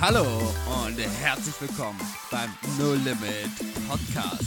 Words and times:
Hallo 0.00 0.24
und 0.24 0.98
herzlich 1.20 1.60
willkommen 1.60 2.00
beim 2.30 2.48
No 2.78 2.94
Limit 2.94 3.50
Podcast. 3.86 4.40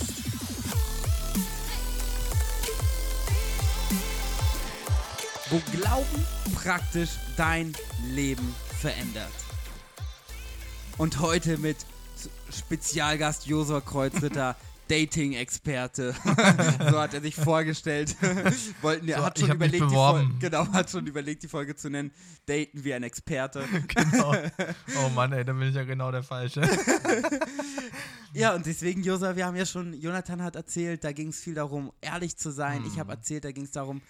Wo 5.52 5.62
Glauben 5.72 6.26
praktisch 6.56 7.12
dein 7.38 7.72
Leben 8.08 8.56
verändert. 8.80 9.30
Und 10.98 11.20
heute 11.20 11.60
mit 11.60 11.78
Spezialgast 12.52 13.46
Josua 13.46 13.82
Kreuzritter, 13.82 14.56
Dating-Experte. 14.88 16.14
so 16.24 17.00
hat 17.00 17.14
er 17.14 17.22
sich 17.22 17.36
vorgestellt. 17.36 18.16
Wollten, 18.82 19.08
So, 19.08 19.18
hat 19.18 19.40
schon 19.40 19.52
überlegt, 19.52 19.76
die 19.76 19.80
beworben. 19.80 20.20
Folge, 20.20 20.40
genau, 20.40 20.68
hat 20.72 20.90
schon 20.90 21.08
überlegt, 21.08 21.44
die 21.44 21.48
Folge 21.48 21.76
zu 21.76 21.90
nennen. 21.90 22.12
Daten 22.46 22.84
wie 22.84 22.94
ein 22.94 23.04
Experte. 23.04 23.64
genau. 23.88 24.36
Oh 25.04 25.10
Mann, 25.10 25.32
ey, 25.34 25.46
dann 25.46 25.58
bin 25.60 25.70
ich 25.70 25.76
ja 25.76 25.84
genau 25.84 26.12
der 26.12 26.24
Falsche. 26.24 26.62
Ja, 28.34 28.56
und 28.56 28.66
deswegen, 28.66 29.04
Josa, 29.04 29.36
wir 29.36 29.46
haben 29.46 29.56
ja 29.56 29.66
schon, 29.66 29.94
Jonathan 29.94 30.42
hat 30.42 30.56
erzählt, 30.56 31.04
da 31.04 31.12
ging 31.12 31.30
es 31.30 31.40
viel 31.40 31.54
darum, 31.54 31.92
ehrlich 32.02 32.36
zu 32.36 32.52
sein. 32.52 32.82
Mhm. 32.82 32.88
Ich 32.88 33.00
habe 33.00 33.12
erzählt, 33.12 33.46
da 33.46 33.52
ging 33.52 33.64
es 33.66 33.72
darum, 33.72 34.02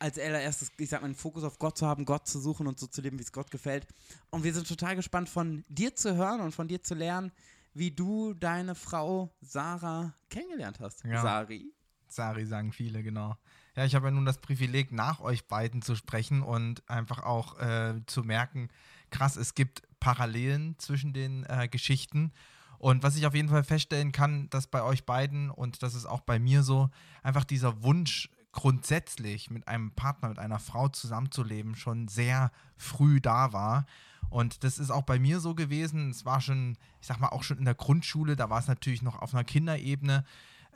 als 0.00 0.18
allererstes, 0.18 0.72
ich 0.78 0.88
sag 0.88 1.02
mal, 1.02 1.06
einen 1.06 1.14
Fokus 1.14 1.44
auf 1.44 1.58
Gott 1.58 1.78
zu 1.78 1.86
haben, 1.86 2.04
Gott 2.04 2.26
zu 2.26 2.40
suchen 2.40 2.66
und 2.66 2.80
so 2.80 2.86
zu 2.86 3.00
leben, 3.00 3.18
wie 3.18 3.22
es 3.22 3.32
Gott 3.32 3.50
gefällt. 3.50 3.86
Und 4.30 4.42
wir 4.42 4.52
sind 4.52 4.66
total 4.66 4.96
gespannt, 4.96 5.28
von 5.28 5.62
dir 5.68 5.94
zu 5.94 6.16
hören 6.16 6.40
und 6.40 6.52
von 6.52 6.66
dir 6.66 6.82
zu 6.82 6.94
lernen, 6.94 7.30
wie 7.74 7.90
du 7.90 8.34
deine 8.34 8.74
Frau 8.74 9.34
Sarah 9.40 10.14
kennengelernt 10.28 10.80
hast. 10.80 11.04
Ja. 11.04 11.22
Sari. 11.22 11.72
Sari 12.08 12.46
sagen 12.46 12.72
viele, 12.72 13.02
genau. 13.02 13.36
Ja, 13.76 13.84
ich 13.84 13.94
habe 13.94 14.06
ja 14.06 14.10
nun 14.10 14.24
das 14.24 14.40
Privileg, 14.40 14.92
nach 14.92 15.20
euch 15.20 15.46
beiden 15.46 15.80
zu 15.80 15.94
sprechen 15.94 16.42
und 16.42 16.88
einfach 16.88 17.22
auch 17.22 17.58
äh, 17.60 18.00
zu 18.06 18.24
merken, 18.24 18.68
krass, 19.10 19.36
es 19.36 19.54
gibt 19.54 19.82
Parallelen 20.00 20.76
zwischen 20.78 21.12
den 21.12 21.44
äh, 21.44 21.68
Geschichten. 21.68 22.32
Und 22.78 23.02
was 23.02 23.16
ich 23.16 23.26
auf 23.26 23.34
jeden 23.34 23.48
Fall 23.48 23.62
feststellen 23.62 24.10
kann, 24.10 24.48
dass 24.50 24.66
bei 24.66 24.82
euch 24.82 25.04
beiden, 25.04 25.50
und 25.50 25.82
das 25.82 25.94
ist 25.94 26.06
auch 26.06 26.20
bei 26.20 26.38
mir 26.38 26.62
so, 26.62 26.90
einfach 27.22 27.44
dieser 27.44 27.82
Wunsch 27.82 28.30
grundsätzlich 28.52 29.50
mit 29.50 29.68
einem 29.68 29.92
Partner, 29.92 30.30
mit 30.30 30.38
einer 30.38 30.58
Frau 30.58 30.88
zusammenzuleben, 30.88 31.76
schon 31.76 32.08
sehr 32.08 32.50
früh 32.76 33.20
da 33.20 33.52
war. 33.52 33.86
Und 34.30 34.64
das 34.64 34.78
ist 34.78 34.90
auch 34.90 35.02
bei 35.02 35.18
mir 35.18 35.40
so 35.40 35.54
gewesen. 35.54 36.10
Es 36.10 36.24
war 36.24 36.40
schon, 36.40 36.78
ich 37.00 37.08
sag 37.08 37.18
mal, 37.18 37.28
auch 37.28 37.42
schon 37.42 37.58
in 37.58 37.64
der 37.64 37.74
Grundschule, 37.74 38.36
da 38.36 38.48
war 38.48 38.60
es 38.60 38.68
natürlich 38.68 39.02
noch 39.02 39.20
auf 39.20 39.34
einer 39.34 39.44
Kinderebene. 39.44 40.24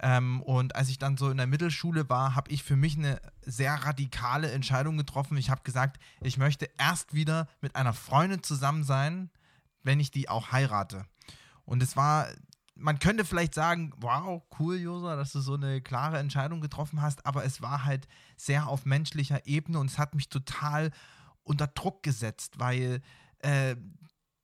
Ähm, 0.01 0.43
und 0.43 0.75
als 0.75 0.89
ich 0.89 0.99
dann 0.99 1.17
so 1.17 1.31
in 1.31 1.37
der 1.37 1.47
Mittelschule 1.47 2.09
war, 2.09 2.35
habe 2.35 2.51
ich 2.51 2.65
für 2.65 2.77
mich 2.77 2.99
eine 2.99 3.21
sehr 3.43 3.75
radikale 3.75 4.51
Entscheidung 4.51 4.99
getroffen. 4.99 5.37
Ich 5.37 5.51
habe 5.51 5.63
gesagt, 5.63 6.01
ich 6.21 6.37
möchte 6.37 6.69
erst 6.79 7.15
wieder 7.15 7.49
mit 7.61 7.77
einer 7.77 7.93
Freundin 7.93 8.43
zusammen 8.43 8.83
sein, 8.83 9.31
wenn 9.85 10.01
ich 10.01 10.11
die 10.11 10.29
auch 10.29 10.51
heirate. 10.51 11.07
Und 11.65 11.83
es 11.83 11.97
war, 11.97 12.27
man 12.75 12.99
könnte 12.99 13.25
vielleicht 13.25 13.55
sagen, 13.55 13.93
wow, 13.99 14.43
cool, 14.59 14.77
Josa, 14.77 15.15
dass 15.15 15.33
du 15.33 15.41
so 15.41 15.55
eine 15.55 15.81
klare 15.81 16.19
Entscheidung 16.19 16.61
getroffen 16.61 17.01
hast, 17.01 17.25
aber 17.25 17.45
es 17.45 17.63
war 17.63 17.85
halt 17.85 18.09
sehr 18.37 18.69
auf 18.69 18.87
menschlicher 18.87 19.47
Ebene 19.47 19.79
und 19.79 19.91
es 19.91 19.99
hat 19.99 20.15
mich 20.15 20.29
total 20.29 20.91
unter 21.45 21.69
Druck 21.69 22.03
gesetzt, 22.03 22.59
weil 22.59 23.01
äh, 23.45 23.77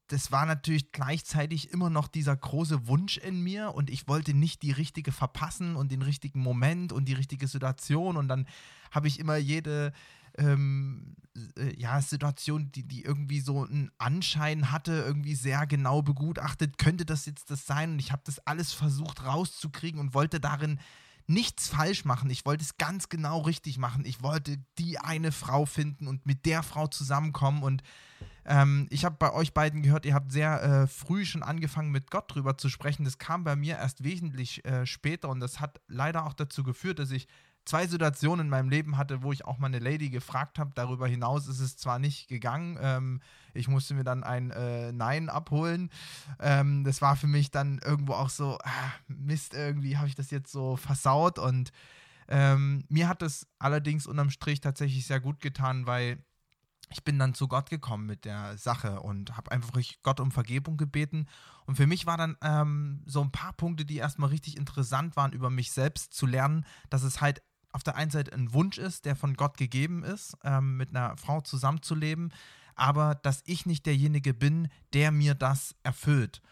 das 0.08 0.32
war 0.32 0.44
natürlich 0.44 0.90
gleichzeitig 0.90 1.72
immer 1.72 1.88
noch 1.88 2.08
dieser 2.08 2.36
große 2.36 2.88
Wunsch 2.88 3.16
in 3.16 3.42
mir 3.42 3.74
und 3.74 3.90
ich 3.90 4.08
wollte 4.08 4.34
nicht 4.34 4.62
die 4.62 4.72
richtige 4.72 5.12
verpassen 5.12 5.76
und 5.76 5.92
den 5.92 6.02
richtigen 6.02 6.40
Moment 6.40 6.92
und 6.92 7.04
die 7.06 7.12
richtige 7.12 7.46
Situation 7.46 8.16
und 8.16 8.26
dann 8.26 8.46
habe 8.90 9.06
ich 9.06 9.20
immer 9.20 9.36
jede 9.36 9.92
ähm, 10.36 11.14
äh, 11.56 11.74
ja, 11.76 12.00
Situation, 12.02 12.72
die, 12.72 12.86
die 12.86 13.04
irgendwie 13.04 13.40
so 13.40 13.64
einen 13.64 13.92
Anschein 13.98 14.72
hatte, 14.72 14.92
irgendwie 14.92 15.36
sehr 15.36 15.66
genau 15.66 16.02
begutachtet, 16.02 16.76
könnte 16.76 17.06
das 17.06 17.26
jetzt 17.26 17.50
das 17.50 17.66
sein 17.66 17.92
und 17.92 17.98
ich 18.00 18.10
habe 18.10 18.22
das 18.24 18.44
alles 18.46 18.72
versucht 18.72 19.24
rauszukriegen 19.24 20.00
und 20.00 20.12
wollte 20.12 20.40
darin 20.40 20.80
nichts 21.28 21.68
falsch 21.68 22.04
machen. 22.04 22.30
Ich 22.30 22.44
wollte 22.44 22.64
es 22.64 22.76
ganz 22.76 23.08
genau 23.08 23.42
richtig 23.42 23.78
machen. 23.78 24.04
Ich 24.04 24.22
wollte 24.22 24.58
die 24.78 24.98
eine 24.98 25.30
Frau 25.30 25.64
finden 25.64 26.08
und 26.08 26.26
mit 26.26 26.44
der 26.44 26.64
Frau 26.64 26.88
zusammenkommen 26.88 27.62
und 27.62 27.84
ähm, 28.50 28.88
ich 28.90 29.04
habe 29.04 29.14
bei 29.16 29.32
euch 29.32 29.54
beiden 29.54 29.80
gehört, 29.80 30.04
ihr 30.04 30.14
habt 30.14 30.32
sehr 30.32 30.62
äh, 30.62 30.86
früh 30.88 31.24
schon 31.24 31.44
angefangen, 31.44 31.92
mit 31.92 32.10
Gott 32.10 32.34
drüber 32.34 32.58
zu 32.58 32.68
sprechen. 32.68 33.04
Das 33.04 33.18
kam 33.18 33.44
bei 33.44 33.54
mir 33.54 33.76
erst 33.76 34.02
wesentlich 34.02 34.64
äh, 34.64 34.84
später 34.86 35.28
und 35.28 35.38
das 35.38 35.60
hat 35.60 35.80
leider 35.86 36.26
auch 36.26 36.34
dazu 36.34 36.64
geführt, 36.64 36.98
dass 36.98 37.12
ich 37.12 37.28
zwei 37.64 37.86
Situationen 37.86 38.46
in 38.46 38.50
meinem 38.50 38.68
Leben 38.68 38.96
hatte, 38.96 39.22
wo 39.22 39.30
ich 39.30 39.44
auch 39.44 39.58
mal 39.58 39.68
eine 39.68 39.78
Lady 39.78 40.10
gefragt 40.10 40.58
habe. 40.58 40.72
Darüber 40.74 41.06
hinaus 41.06 41.46
ist 41.46 41.60
es 41.60 41.76
zwar 41.76 42.00
nicht 42.00 42.26
gegangen. 42.26 42.76
Ähm, 42.80 43.20
ich 43.54 43.68
musste 43.68 43.94
mir 43.94 44.02
dann 44.02 44.24
ein 44.24 44.50
äh, 44.50 44.90
Nein 44.90 45.28
abholen. 45.28 45.88
Ähm, 46.40 46.82
das 46.82 47.00
war 47.00 47.14
für 47.14 47.28
mich 47.28 47.52
dann 47.52 47.78
irgendwo 47.84 48.14
auch 48.14 48.30
so, 48.30 48.58
ah, 48.64 48.92
Mist, 49.06 49.54
irgendwie 49.54 49.96
habe 49.96 50.08
ich 50.08 50.16
das 50.16 50.32
jetzt 50.32 50.50
so 50.50 50.74
versaut 50.74 51.38
und 51.38 51.70
ähm, 52.26 52.84
mir 52.88 53.08
hat 53.08 53.22
es 53.22 53.46
allerdings 53.60 54.08
unterm 54.08 54.30
Strich 54.30 54.60
tatsächlich 54.60 55.06
sehr 55.06 55.20
gut 55.20 55.40
getan, 55.40 55.86
weil 55.86 56.18
ich 56.90 57.04
bin 57.04 57.18
dann 57.18 57.34
zu 57.34 57.48
Gott 57.48 57.70
gekommen 57.70 58.06
mit 58.06 58.24
der 58.24 58.58
Sache 58.58 59.00
und 59.00 59.36
habe 59.36 59.52
einfach 59.52 59.80
Gott 60.02 60.20
um 60.20 60.30
Vergebung 60.30 60.76
gebeten. 60.76 61.26
Und 61.66 61.76
für 61.76 61.86
mich 61.86 62.06
war 62.06 62.16
dann 62.16 62.36
ähm, 62.42 63.02
so 63.06 63.20
ein 63.20 63.30
paar 63.30 63.52
Punkte, 63.52 63.84
die 63.84 63.96
erstmal 63.96 64.30
richtig 64.30 64.56
interessant 64.56 65.16
waren, 65.16 65.32
über 65.32 65.50
mich 65.50 65.70
selbst 65.72 66.12
zu 66.12 66.26
lernen, 66.26 66.66
dass 66.90 67.02
es 67.02 67.20
halt 67.20 67.42
auf 67.72 67.84
der 67.84 67.94
einen 67.94 68.10
Seite 68.10 68.32
ein 68.32 68.52
Wunsch 68.52 68.78
ist, 68.78 69.04
der 69.04 69.14
von 69.14 69.34
Gott 69.34 69.56
gegeben 69.56 70.02
ist, 70.02 70.36
ähm, 70.42 70.76
mit 70.76 70.90
einer 70.90 71.16
Frau 71.16 71.40
zusammenzuleben, 71.40 72.32
aber 72.74 73.14
dass 73.14 73.42
ich 73.46 73.66
nicht 73.66 73.86
derjenige 73.86 74.34
bin, 74.34 74.68
der 74.92 75.12
mir 75.12 75.34
das 75.34 75.76
erfüllt. 75.84 76.42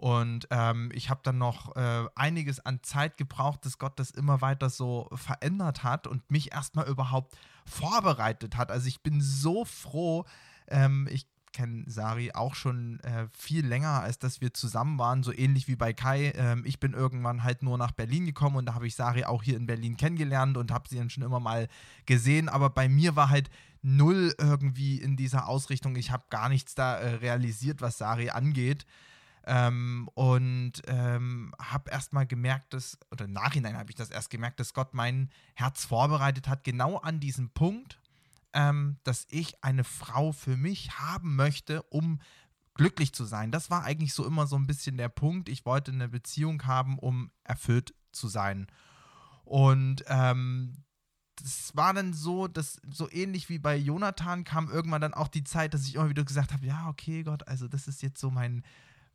Und 0.00 0.48
ähm, 0.50 0.90
ich 0.94 1.10
habe 1.10 1.20
dann 1.22 1.36
noch 1.36 1.76
äh, 1.76 2.06
einiges 2.14 2.58
an 2.64 2.82
Zeit 2.82 3.18
gebraucht, 3.18 3.66
dass 3.66 3.76
Gott 3.76 3.98
das 3.98 4.10
immer 4.10 4.40
weiter 4.40 4.70
so 4.70 5.10
verändert 5.12 5.84
hat 5.84 6.06
und 6.06 6.30
mich 6.30 6.52
erstmal 6.52 6.88
überhaupt 6.88 7.36
vorbereitet 7.66 8.56
hat. 8.56 8.70
Also 8.70 8.88
ich 8.88 9.02
bin 9.02 9.20
so 9.20 9.66
froh. 9.66 10.24
Ähm, 10.68 11.06
ich 11.10 11.26
kenne 11.52 11.84
Sari 11.86 12.32
auch 12.32 12.54
schon 12.54 12.98
äh, 13.00 13.26
viel 13.36 13.66
länger, 13.66 14.00
als 14.00 14.18
dass 14.18 14.40
wir 14.40 14.54
zusammen 14.54 14.98
waren, 14.98 15.22
so 15.22 15.34
ähnlich 15.34 15.68
wie 15.68 15.76
bei 15.76 15.92
Kai. 15.92 16.32
Ähm, 16.34 16.62
ich 16.64 16.80
bin 16.80 16.94
irgendwann 16.94 17.44
halt 17.44 17.62
nur 17.62 17.76
nach 17.76 17.92
Berlin 17.92 18.24
gekommen 18.24 18.56
und 18.56 18.64
da 18.64 18.72
habe 18.72 18.86
ich 18.86 18.94
Sari 18.94 19.24
auch 19.24 19.42
hier 19.42 19.58
in 19.58 19.66
Berlin 19.66 19.98
kennengelernt 19.98 20.56
und 20.56 20.70
habe 20.70 20.88
sie 20.88 20.96
dann 20.96 21.10
schon 21.10 21.24
immer 21.24 21.40
mal 21.40 21.68
gesehen. 22.06 22.48
Aber 22.48 22.70
bei 22.70 22.88
mir 22.88 23.16
war 23.16 23.28
halt 23.28 23.50
null 23.82 24.34
irgendwie 24.38 24.96
in 24.96 25.18
dieser 25.18 25.46
Ausrichtung. 25.46 25.94
Ich 25.96 26.10
habe 26.10 26.24
gar 26.30 26.48
nichts 26.48 26.74
da 26.74 26.96
äh, 26.96 27.16
realisiert, 27.16 27.82
was 27.82 27.98
Sari 27.98 28.30
angeht. 28.30 28.86
Ähm, 29.46 30.08
und 30.14 30.72
ähm, 30.86 31.54
habe 31.58 31.90
erstmal 31.90 32.26
gemerkt, 32.26 32.74
dass, 32.74 32.98
oder 33.10 33.24
im 33.24 33.32
Nachhinein 33.32 33.76
habe 33.76 33.90
ich 33.90 33.96
das 33.96 34.10
erst 34.10 34.30
gemerkt, 34.30 34.60
dass 34.60 34.74
Gott 34.74 34.92
mein 34.92 35.30
Herz 35.54 35.84
vorbereitet 35.84 36.46
hat, 36.48 36.64
genau 36.64 36.98
an 36.98 37.20
diesem 37.20 37.50
Punkt, 37.50 38.00
ähm, 38.52 38.98
dass 39.04 39.26
ich 39.30 39.64
eine 39.64 39.84
Frau 39.84 40.32
für 40.32 40.56
mich 40.56 40.98
haben 40.98 41.36
möchte, 41.36 41.82
um 41.84 42.20
glücklich 42.74 43.12
zu 43.12 43.24
sein. 43.24 43.50
Das 43.50 43.70
war 43.70 43.84
eigentlich 43.84 44.14
so 44.14 44.26
immer 44.26 44.46
so 44.46 44.56
ein 44.56 44.66
bisschen 44.66 44.96
der 44.96 45.08
Punkt. 45.08 45.48
Ich 45.48 45.64
wollte 45.64 45.92
eine 45.92 46.08
Beziehung 46.08 46.64
haben, 46.66 46.98
um 46.98 47.30
erfüllt 47.44 47.94
zu 48.12 48.28
sein. 48.28 48.66
Und 49.44 50.04
ähm, 50.06 50.84
das 51.42 51.74
war 51.74 51.94
dann 51.94 52.12
so, 52.12 52.48
dass 52.48 52.80
so 52.90 53.10
ähnlich 53.10 53.48
wie 53.48 53.58
bei 53.58 53.76
Jonathan 53.76 54.44
kam 54.44 54.68
irgendwann 54.68 55.00
dann 55.00 55.14
auch 55.14 55.28
die 55.28 55.44
Zeit, 55.44 55.74
dass 55.74 55.86
ich 55.86 55.94
immer 55.94 56.08
wieder 56.08 56.24
gesagt 56.24 56.52
habe, 56.52 56.66
ja, 56.66 56.88
okay, 56.88 57.22
Gott, 57.22 57.46
also 57.48 57.66
das 57.68 57.88
ist 57.88 58.02
jetzt 58.02 58.20
so 58.20 58.30
mein, 58.30 58.62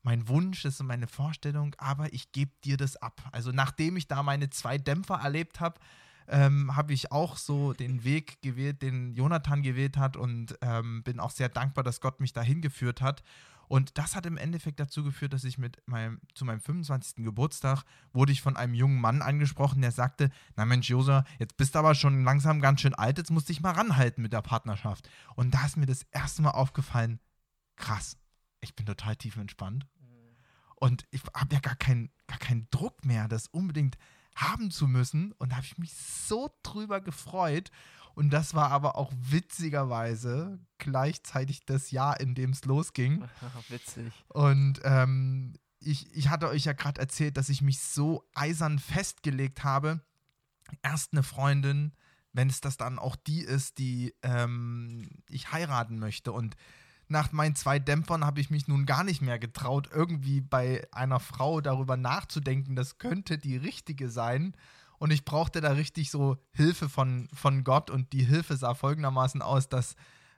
mein 0.06 0.28
Wunsch, 0.28 0.62
das 0.62 0.76
ist 0.76 0.84
meine 0.84 1.08
Vorstellung, 1.08 1.76
aber 1.80 2.14
ich 2.14 2.32
gebe 2.32 2.52
dir 2.64 2.78
das 2.78 2.96
ab. 2.96 3.28
Also 3.32 3.52
nachdem 3.52 3.98
ich 3.98 4.08
da 4.08 4.22
meine 4.22 4.52
zwei 4.52 4.78
Dämpfer 4.78 5.16
erlebt 5.16 5.60
habe, 5.60 5.80
ähm, 6.28 6.76
habe 6.76 6.94
ich 6.94 7.12
auch 7.12 7.38
so 7.38 7.74
den 7.74 8.04
Weg 8.04 8.42
gewählt, 8.42 8.84
den 8.84 9.16
Jonathan 9.16 9.64
gewählt 9.64 9.98
hat 9.98 10.16
und 10.16 10.58
ähm, 10.62 11.04
bin 11.04 11.20
auch 11.20 11.32
sehr 11.32 11.50
dankbar, 11.50 11.84
dass 11.84 12.02
Gott 12.02 12.20
mich 12.20 12.34
dahin 12.34 12.62
geführt 12.62 13.02
hat. 13.02 13.24
Und 13.68 13.98
das 13.98 14.16
hat 14.16 14.28
im 14.28 14.38
Endeffekt 14.38 14.80
dazu 14.80 15.04
geführt, 15.04 15.34
dass 15.34 15.44
ich 15.44 15.58
mit 15.58 15.82
meinem, 15.88 16.20
zu 16.36 16.46
meinem 16.46 16.60
25. 16.60 17.26
Geburtstag 17.26 17.84
wurde 18.14 18.32
ich 18.32 18.44
von 18.44 18.56
einem 18.56 18.76
jungen 18.76 19.02
Mann 19.02 19.24
angesprochen, 19.24 19.82
der 19.82 19.92
sagte, 19.92 20.30
na 20.56 20.66
Mensch, 20.66 20.88
Josa, 20.88 21.26
jetzt 21.40 21.58
bist 21.58 21.74
du 21.74 21.80
aber 21.80 21.96
schon 21.96 22.24
langsam 22.24 22.62
ganz 22.62 22.82
schön 22.82 22.94
alt, 22.94 23.18
jetzt 23.18 23.32
musst 23.32 23.50
du 23.50 23.54
dich 23.54 23.64
mal 23.64 23.72
ranhalten 23.72 24.22
mit 24.22 24.34
der 24.34 24.44
Partnerschaft. 24.44 25.10
Und 25.36 25.56
da 25.56 25.66
ist 25.66 25.78
mir 25.78 25.88
das 25.88 26.04
erste 26.12 26.44
Mal 26.44 26.52
aufgefallen, 26.52 27.20
krass, 27.76 28.18
ich 28.66 28.76
bin 28.76 28.86
total 28.86 29.16
tief 29.16 29.38
entspannt. 29.38 29.86
Und 30.86 31.04
ich 31.10 31.24
habe 31.34 31.56
ja 31.56 31.60
gar 31.60 31.76
keinen 31.76 32.12
gar 32.28 32.38
keinen 32.38 32.68
Druck 32.70 33.06
mehr, 33.06 33.28
das 33.28 33.48
unbedingt 33.48 33.98
haben 34.36 34.70
zu 34.70 34.88
müssen. 34.88 35.32
Und 35.32 35.52
da 35.52 35.56
habe 35.56 35.66
ich 35.66 35.80
mich 35.80 35.96
so 35.96 36.56
drüber 36.62 37.02
gefreut. 37.02 37.72
Und 38.14 38.30
das 38.30 38.54
war 38.54 38.70
aber 38.70 38.96
auch 38.96 39.12
witzigerweise 39.18 40.60
gleichzeitig 40.78 41.66
das 41.66 41.90
Jahr, 41.90 42.20
in 42.20 42.36
dem 42.36 42.52
es 42.52 42.66
losging. 42.66 43.28
Witzig. 43.70 44.14
Und 44.28 44.80
ähm, 44.84 45.56
ich, 45.80 46.14
ich 46.16 46.30
hatte 46.30 46.50
euch 46.50 46.66
ja 46.66 46.74
gerade 46.74 47.02
erzählt, 47.02 47.36
dass 47.38 47.50
ich 47.50 47.64
mich 47.64 47.80
so 47.80 48.24
eisern 48.36 48.78
festgelegt 48.78 49.64
habe. 49.64 50.02
Erst 50.84 51.14
eine 51.14 51.24
Freundin, 51.24 51.94
wenn 52.32 52.48
es 52.48 52.62
das 52.62 52.78
dann 52.78 53.00
auch 53.00 53.16
die 53.16 53.42
ist, 53.42 53.80
die 53.80 54.14
ähm, 54.22 55.10
ich 55.30 55.52
heiraten 55.52 55.98
möchte. 55.98 56.32
Und 56.32 56.56
nach 57.08 57.32
meinen 57.32 57.56
zwei 57.56 57.80
Dämpfern 57.80 58.26
habe 58.26 58.42
ich 58.42 58.50
mich 58.50 58.68
nun 58.68 58.86
gar 58.86 59.04
nicht 59.04 59.22
mehr 59.22 59.40
getraut, 59.40 59.90
irgendwie 59.94 60.42
bei 60.42 60.88
einer 60.92 61.20
Frau 61.20 61.62
darüber 61.62 61.98
nachzudenken, 61.98 62.76
das 62.76 62.98
könnte 62.98 63.38
die 63.38 63.58
richtige 63.58 64.10
sein. 64.10 64.56
Und 64.98 65.12
ich 65.12 65.26
brauchte 65.26 65.62
da 65.62 65.72
richtig 65.72 66.10
so 66.10 66.38
Hilfe 66.52 66.90
von, 66.90 67.28
von 67.34 67.64
Gott. 67.64 67.90
Und 67.90 68.14
die 68.14 68.24
Hilfe 68.24 68.56
sah 68.56 68.74
folgendermaßen 68.74 69.42
aus, 69.42 69.68
dass 69.68 69.96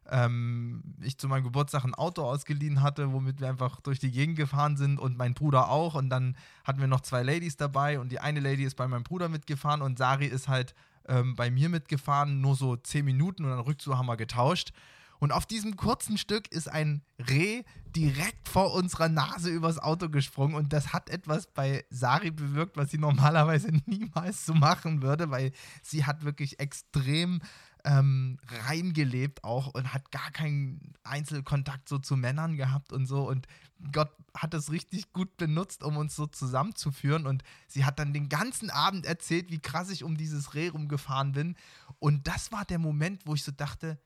ähm, 0.09 0.83
ich 1.01 1.17
zu 1.17 1.27
meinem 1.27 1.43
Geburtstag 1.43 1.83
ein 1.83 1.93
Auto 1.93 2.23
ausgeliehen 2.23 2.81
hatte, 2.81 3.11
womit 3.13 3.39
wir 3.39 3.49
einfach 3.49 3.81
durch 3.81 3.99
die 3.99 4.11
Gegend 4.11 4.37
gefahren 4.37 4.77
sind 4.77 4.99
und 4.99 5.17
mein 5.17 5.33
Bruder 5.33 5.69
auch. 5.69 5.95
Und 5.95 6.09
dann 6.09 6.35
hatten 6.63 6.79
wir 6.79 6.87
noch 6.87 7.01
zwei 7.01 7.23
Ladies 7.23 7.57
dabei 7.57 7.99
und 7.99 8.11
die 8.11 8.19
eine 8.19 8.39
Lady 8.39 8.63
ist 8.63 8.75
bei 8.75 8.87
meinem 8.87 9.03
Bruder 9.03 9.29
mitgefahren 9.29 9.81
und 9.81 9.97
Sari 9.97 10.25
ist 10.25 10.47
halt 10.47 10.73
ähm, 11.07 11.35
bei 11.35 11.51
mir 11.51 11.69
mitgefahren, 11.69 12.41
nur 12.41 12.55
so 12.55 12.75
zehn 12.75 13.05
Minuten 13.05 13.43
und 13.45 13.51
dann 13.51 13.59
Rückzug 13.59 13.95
haben 13.95 14.07
wir 14.07 14.17
getauscht. 14.17 14.73
Und 15.19 15.31
auf 15.31 15.45
diesem 15.45 15.75
kurzen 15.75 16.17
Stück 16.17 16.51
ist 16.51 16.69
ein 16.69 17.01
Reh 17.29 17.63
direkt 17.95 18.47
vor 18.47 18.73
unserer 18.73 19.09
Nase 19.09 19.49
übers 19.49 19.79
Auto 19.79 20.09
gesprungen. 20.09 20.55
Und 20.55 20.73
das 20.73 20.93
hat 20.93 21.09
etwas 21.09 21.47
bei 21.47 21.85
Sari 21.89 22.31
bewirkt, 22.31 22.77
was 22.77 22.91
sie 22.91 22.97
normalerweise 22.97 23.71
niemals 23.85 24.45
so 24.45 24.53
machen 24.53 25.01
würde, 25.01 25.31
weil 25.31 25.51
sie 25.81 26.05
hat 26.05 26.23
wirklich 26.23 26.59
extrem 26.59 27.41
ähm, 27.87 28.37
reingelebt 28.67 29.43
auch 29.43 29.67
und 29.67 29.93
hat 29.93 30.11
gar 30.11 30.29
keinen 30.31 30.93
Einzelkontakt 31.03 31.87
so 31.87 31.97
zu 31.97 32.17
Männern 32.17 32.57
gehabt 32.57 32.91
und 32.91 33.05
so. 33.05 33.27
Und 33.27 33.47
Gott 33.91 34.11
hat 34.35 34.53
es 34.53 34.71
richtig 34.71 35.13
gut 35.13 35.37
benutzt, 35.37 35.83
um 35.83 35.97
uns 35.97 36.15
so 36.15 36.27
zusammenzuführen. 36.27 37.25
Und 37.25 37.43
sie 37.67 37.85
hat 37.85 37.97
dann 37.97 38.13
den 38.13 38.29
ganzen 38.29 38.69
Abend 38.69 39.05
erzählt, 39.05 39.51
wie 39.51 39.59
krass 39.59 39.89
ich 39.89 40.03
um 40.03 40.17
dieses 40.17 40.53
Reh 40.53 40.67
rumgefahren 40.67 41.31
bin. 41.31 41.55
Und 41.99 42.27
das 42.27 42.51
war 42.51 42.65
der 42.65 42.79
Moment, 42.79 43.25
wo 43.25 43.35
ich 43.35 43.43
so 43.43 43.51
dachte, 43.51 43.97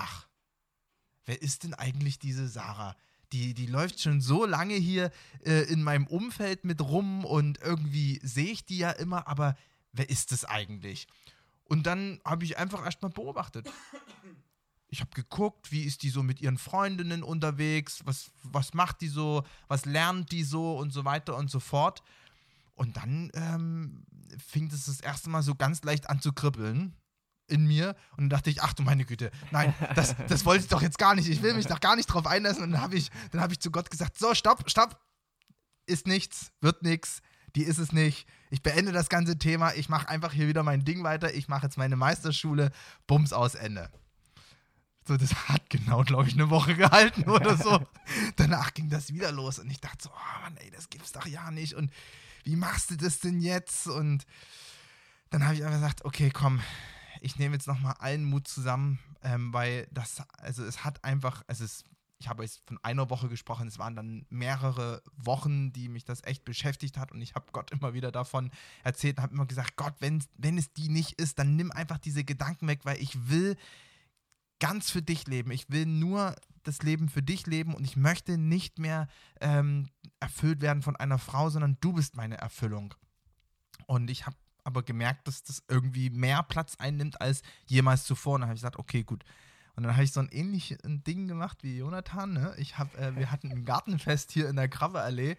ach, 0.00 0.28
wer 1.26 1.40
ist 1.42 1.64
denn 1.64 1.74
eigentlich 1.74 2.18
diese 2.18 2.48
Sarah? 2.48 2.96
Die, 3.32 3.54
die 3.54 3.66
läuft 3.66 4.00
schon 4.00 4.20
so 4.20 4.44
lange 4.44 4.74
hier 4.74 5.12
äh, 5.44 5.62
in 5.72 5.82
meinem 5.82 6.06
Umfeld 6.06 6.64
mit 6.64 6.80
rum 6.80 7.24
und 7.24 7.58
irgendwie 7.60 8.18
sehe 8.24 8.50
ich 8.50 8.64
die 8.64 8.78
ja 8.78 8.90
immer, 8.90 9.28
aber 9.28 9.56
wer 9.92 10.10
ist 10.10 10.32
es 10.32 10.44
eigentlich? 10.44 11.06
Und 11.64 11.86
dann 11.86 12.20
habe 12.24 12.44
ich 12.44 12.58
einfach 12.58 12.84
erstmal 12.84 13.12
beobachtet. 13.12 13.70
Ich 14.88 15.00
habe 15.00 15.10
geguckt, 15.12 15.70
wie 15.70 15.84
ist 15.84 16.02
die 16.02 16.10
so 16.10 16.24
mit 16.24 16.40
ihren 16.40 16.58
Freundinnen 16.58 17.22
unterwegs, 17.22 18.00
was, 18.06 18.32
was 18.42 18.74
macht 18.74 19.00
die 19.02 19.08
so, 19.08 19.44
was 19.68 19.84
lernt 19.84 20.32
die 20.32 20.42
so 20.42 20.76
und 20.76 20.90
so 20.90 21.04
weiter 21.04 21.36
und 21.36 21.48
so 21.48 21.60
fort. 21.60 22.02
Und 22.74 22.96
dann 22.96 23.30
ähm, 23.34 24.04
fing 24.44 24.68
es 24.72 24.86
das 24.86 25.00
erste 25.00 25.30
Mal 25.30 25.44
so 25.44 25.54
ganz 25.54 25.84
leicht 25.84 26.10
an 26.10 26.20
zu 26.20 26.32
kribbeln 26.32 26.96
in 27.50 27.66
mir 27.66 27.96
und 28.12 28.24
dann 28.24 28.30
dachte 28.30 28.50
ich, 28.50 28.62
ach 28.62 28.72
du 28.72 28.82
meine 28.82 29.04
Güte, 29.04 29.30
nein, 29.50 29.74
das, 29.94 30.14
das 30.28 30.44
wollte 30.44 30.64
ich 30.64 30.68
doch 30.70 30.82
jetzt 30.82 30.98
gar 30.98 31.14
nicht. 31.14 31.28
Ich 31.28 31.42
will 31.42 31.54
mich 31.54 31.66
doch 31.66 31.80
gar 31.80 31.96
nicht 31.96 32.06
drauf 32.06 32.26
einlassen. 32.26 32.62
Und 32.62 32.72
dann 32.72 32.80
habe 32.80 32.96
ich, 32.96 33.10
hab 33.36 33.52
ich 33.52 33.60
zu 33.60 33.70
Gott 33.70 33.90
gesagt: 33.90 34.18
So, 34.18 34.34
stopp, 34.34 34.70
stopp, 34.70 34.98
ist 35.86 36.06
nichts, 36.06 36.52
wird 36.60 36.82
nichts, 36.82 37.20
die 37.56 37.62
ist 37.62 37.78
es 37.78 37.92
nicht. 37.92 38.26
Ich 38.50 38.62
beende 38.62 38.92
das 38.92 39.08
ganze 39.08 39.38
Thema, 39.38 39.74
ich 39.74 39.88
mache 39.88 40.08
einfach 40.08 40.32
hier 40.32 40.48
wieder 40.48 40.62
mein 40.62 40.84
Ding 40.84 41.02
weiter, 41.04 41.34
ich 41.34 41.48
mache 41.48 41.66
jetzt 41.66 41.76
meine 41.76 41.96
Meisterschule, 41.96 42.70
Bums 43.06 43.32
aus 43.32 43.54
Ende. 43.54 43.90
So, 45.06 45.16
das 45.16 45.48
hat 45.48 45.68
genau, 45.70 46.02
glaube 46.04 46.28
ich, 46.28 46.34
eine 46.34 46.50
Woche 46.50 46.76
gehalten 46.76 47.28
oder 47.28 47.56
so. 47.56 47.84
Danach 48.36 48.74
ging 48.74 48.90
das 48.90 49.12
wieder 49.12 49.32
los 49.32 49.58
und 49.58 49.70
ich 49.70 49.80
dachte 49.80 50.04
so, 50.04 50.10
oh 50.10 50.42
Mann, 50.42 50.56
ey, 50.58 50.70
das 50.70 50.90
gibt's 50.90 51.12
doch 51.12 51.26
ja 51.26 51.50
nicht. 51.50 51.74
Und 51.74 51.90
wie 52.44 52.56
machst 52.56 52.90
du 52.90 52.96
das 52.96 53.18
denn 53.20 53.40
jetzt? 53.40 53.86
Und 53.86 54.24
dann 55.30 55.44
habe 55.44 55.54
ich 55.54 55.64
einfach 55.64 55.80
gesagt, 55.80 56.04
okay, 56.04 56.30
komm, 56.30 56.60
ich 57.20 57.38
nehme 57.38 57.54
jetzt 57.54 57.66
nochmal 57.66 57.94
allen 57.98 58.24
Mut 58.24 58.48
zusammen, 58.48 58.98
ähm, 59.22 59.52
weil 59.52 59.86
das, 59.90 60.22
also 60.38 60.64
es 60.64 60.84
hat 60.84 61.04
einfach, 61.04 61.42
es 61.46 61.84
ich 62.20 62.28
habe 62.28 62.42
jetzt 62.42 62.62
von 62.66 62.78
einer 62.82 63.08
Woche 63.08 63.28
gesprochen, 63.28 63.66
es 63.66 63.78
waren 63.78 63.96
dann 63.96 64.26
mehrere 64.28 65.02
Wochen, 65.16 65.72
die 65.72 65.88
mich 65.88 66.04
das 66.04 66.22
echt 66.24 66.44
beschäftigt 66.44 66.98
hat 66.98 67.12
und 67.12 67.22
ich 67.22 67.34
habe 67.34 67.46
Gott 67.52 67.70
immer 67.70 67.94
wieder 67.94 68.12
davon 68.12 68.50
erzählt 68.84 69.16
und 69.16 69.22
habe 69.22 69.34
immer 69.34 69.46
gesagt, 69.46 69.76
Gott, 69.76 69.94
wenn, 70.00 70.22
wenn 70.36 70.58
es 70.58 70.70
die 70.74 70.90
nicht 70.90 71.18
ist, 71.18 71.38
dann 71.38 71.56
nimm 71.56 71.72
einfach 71.72 71.96
diese 71.96 72.22
Gedanken 72.22 72.68
weg, 72.68 72.80
weil 72.84 73.00
ich 73.00 73.30
will 73.30 73.56
ganz 74.58 74.90
für 74.90 75.00
dich 75.00 75.26
leben. 75.26 75.50
Ich 75.50 75.70
will 75.70 75.86
nur 75.86 76.36
das 76.62 76.82
Leben 76.82 77.08
für 77.08 77.22
dich 77.22 77.46
leben 77.46 77.74
und 77.74 77.84
ich 77.84 77.96
möchte 77.96 78.36
nicht 78.36 78.78
mehr 78.78 79.08
ähm, 79.40 79.88
erfüllt 80.20 80.60
werden 80.60 80.82
von 80.82 80.96
einer 80.96 81.18
Frau, 81.18 81.48
sondern 81.48 81.78
du 81.80 81.94
bist 81.94 82.16
meine 82.16 82.36
Erfüllung. 82.36 82.94
Und 83.86 84.10
ich 84.10 84.26
habe 84.26 84.36
aber 84.64 84.82
gemerkt, 84.82 85.28
dass 85.28 85.42
das 85.42 85.62
irgendwie 85.68 86.10
mehr 86.10 86.42
Platz 86.42 86.76
einnimmt 86.78 87.20
als 87.20 87.42
jemals 87.66 88.04
zuvor. 88.04 88.34
Und 88.34 88.42
dann 88.42 88.48
habe 88.48 88.56
ich 88.56 88.60
gesagt, 88.60 88.78
okay, 88.78 89.02
gut. 89.02 89.24
Und 89.76 89.84
dann 89.84 89.92
habe 89.94 90.04
ich 90.04 90.12
so 90.12 90.20
ein 90.20 90.28
ähnliches 90.30 90.78
Ding 90.84 91.26
gemacht 91.26 91.62
wie 91.62 91.78
Jonathan. 91.78 92.32
Ne? 92.32 92.54
Ich 92.58 92.76
hab, 92.76 92.94
äh, 92.98 93.16
wir 93.16 93.30
hatten 93.30 93.50
ein 93.50 93.64
Gartenfest 93.64 94.30
hier 94.30 94.48
in 94.48 94.56
der 94.56 94.68
Krabbeallee 94.68 95.36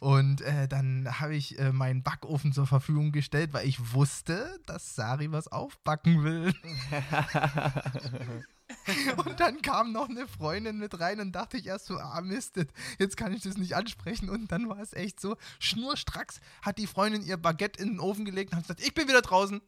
und 0.00 0.40
äh, 0.40 0.66
dann 0.66 1.20
habe 1.20 1.36
ich 1.36 1.58
äh, 1.58 1.70
meinen 1.70 2.02
Backofen 2.02 2.52
zur 2.52 2.66
Verfügung 2.66 3.12
gestellt, 3.12 3.52
weil 3.52 3.68
ich 3.68 3.92
wusste, 3.92 4.58
dass 4.66 4.96
Sari 4.96 5.30
was 5.30 5.48
aufbacken 5.48 6.24
will. 6.24 6.54
Und 9.24 9.40
dann 9.40 9.62
kam 9.62 9.92
noch 9.92 10.08
eine 10.08 10.26
Freundin 10.26 10.78
mit 10.78 10.98
rein 11.00 11.20
und 11.20 11.32
dachte 11.32 11.56
ich 11.56 11.66
erst 11.66 11.86
so, 11.86 11.96
ah 11.98 12.20
Mist, 12.20 12.56
jetzt 12.98 13.16
kann 13.16 13.32
ich 13.32 13.42
das 13.42 13.56
nicht 13.56 13.76
ansprechen. 13.76 14.28
Und 14.28 14.52
dann 14.52 14.68
war 14.68 14.78
es 14.78 14.92
echt 14.92 15.20
so, 15.20 15.36
schnurstracks 15.58 16.40
hat 16.62 16.78
die 16.78 16.86
Freundin 16.86 17.22
ihr 17.22 17.36
Baguette 17.36 17.82
in 17.82 17.90
den 17.90 18.00
Ofen 18.00 18.24
gelegt 18.24 18.52
und 18.52 18.58
hat 18.58 18.64
gesagt, 18.64 18.80
ich 18.80 18.94
bin 18.94 19.08
wieder 19.08 19.22
draußen. 19.22 19.60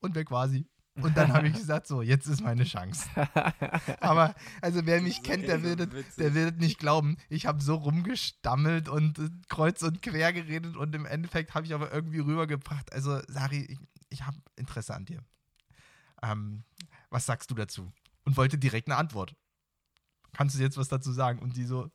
Und 0.00 0.14
weg 0.14 0.30
war 0.30 0.48
sie. 0.48 0.66
Und 0.96 1.16
dann 1.16 1.32
habe 1.32 1.48
ich 1.48 1.54
gesagt, 1.54 1.86
so, 1.86 2.02
jetzt 2.02 2.26
ist 2.26 2.42
meine 2.42 2.64
Chance. 2.64 3.08
Aber, 4.00 4.34
also 4.60 4.84
wer 4.84 5.00
mich 5.00 5.22
kennt, 5.22 5.48
der 5.48 5.62
wird, 5.62 5.88
der 6.18 6.34
wird 6.34 6.58
nicht 6.58 6.78
glauben. 6.78 7.16
Ich 7.30 7.46
habe 7.46 7.62
so 7.62 7.76
rumgestammelt 7.76 8.90
und 8.90 9.18
äh, 9.18 9.30
kreuz 9.48 9.82
und 9.82 10.02
quer 10.02 10.34
geredet 10.34 10.76
und 10.76 10.94
im 10.94 11.06
Endeffekt 11.06 11.54
habe 11.54 11.64
ich 11.64 11.72
aber 11.72 11.92
irgendwie 11.92 12.18
rübergebracht. 12.18 12.92
Also, 12.92 13.20
Sari, 13.26 13.64
ich, 13.70 13.78
ich 14.10 14.26
habe 14.26 14.36
Interesse 14.56 14.94
an 14.94 15.06
dir. 15.06 15.20
Ähm, 16.22 16.62
was 17.08 17.24
sagst 17.24 17.50
du 17.50 17.54
dazu? 17.54 17.90
Und 18.24 18.36
wollte 18.36 18.58
direkt 18.58 18.88
eine 18.88 18.96
Antwort. 18.96 19.36
Kannst 20.32 20.56
du 20.56 20.62
jetzt 20.62 20.76
was 20.76 20.88
dazu 20.88 21.12
sagen? 21.12 21.40
Und 21.40 21.56
die 21.56 21.64
so, 21.64 21.90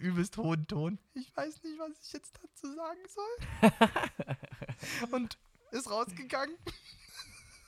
übelst 0.00 0.36
hohen 0.36 0.66
Ton. 0.66 0.98
Ich 1.14 1.34
weiß 1.36 1.62
nicht, 1.62 1.78
was 1.78 1.90
ich 2.02 2.12
jetzt 2.12 2.38
dazu 2.42 2.74
sagen 2.74 3.00
soll. 3.08 5.10
und 5.12 5.38
ist 5.72 5.90
rausgegangen. 5.90 6.56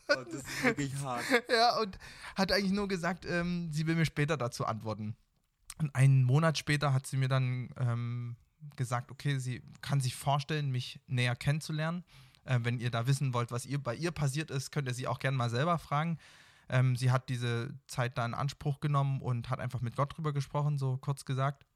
Oh, 0.09 0.25
das 0.25 0.35
ist 0.35 0.65
wirklich 0.65 0.95
hart. 0.97 1.25
ja, 1.49 1.79
und 1.81 1.99
hat 2.35 2.53
eigentlich 2.53 2.73
nur 2.73 2.89
gesagt, 2.89 3.25
ähm, 3.27 3.71
sie 3.73 3.87
will 3.87 3.95
mir 3.95 4.05
später 4.05 4.37
dazu 4.37 4.65
antworten. 4.65 5.17
Und 5.79 5.95
einen 5.95 6.25
Monat 6.25 6.59
später 6.59 6.93
hat 6.93 7.07
sie 7.07 7.17
mir 7.17 7.29
dann 7.29 7.71
ähm, 7.79 8.37
gesagt, 8.77 9.11
okay, 9.11 9.39
sie 9.39 9.63
kann 9.81 10.01
sich 10.01 10.15
vorstellen, 10.15 10.71
mich 10.71 11.01
näher 11.07 11.37
kennenzulernen. 11.37 12.05
Äh, 12.45 12.61
wenn 12.63 12.79
ihr 12.79 12.91
da 12.91 13.07
wissen 13.07 13.35
wollt, 13.35 13.53
was 13.53 13.67
ihr, 13.67 13.79
bei 13.79 13.95
ihr 13.95 14.11
passiert 14.11 14.51
ist, 14.51 14.73
könnt 14.73 14.89
ihr 14.89 14.95
sie 14.95 15.07
auch 15.07 15.19
gerne 15.19 15.37
mal 15.37 15.51
selber 15.51 15.79
fragen. 15.79 16.19
Ähm, 16.73 16.97
sie 16.97 17.11
hat 17.11 17.29
diese 17.29 17.79
Zeit 17.87 18.17
da 18.17 18.25
in 18.25 18.33
Anspruch 18.33 18.81
genommen 18.81 19.21
und 19.21 19.51
hat 19.51 19.61
einfach 19.61 19.83
mit 19.83 19.95
Gott 19.95 20.17
drüber 20.17 20.33
gesprochen, 20.33 20.79
so 20.79 20.97
kurz 20.97 21.27
gesagt. 21.27 21.67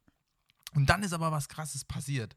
Und 0.75 0.89
dann 0.89 1.03
ist 1.03 1.13
aber 1.13 1.31
was 1.31 1.49
Krasses 1.49 1.85
passiert. 1.85 2.35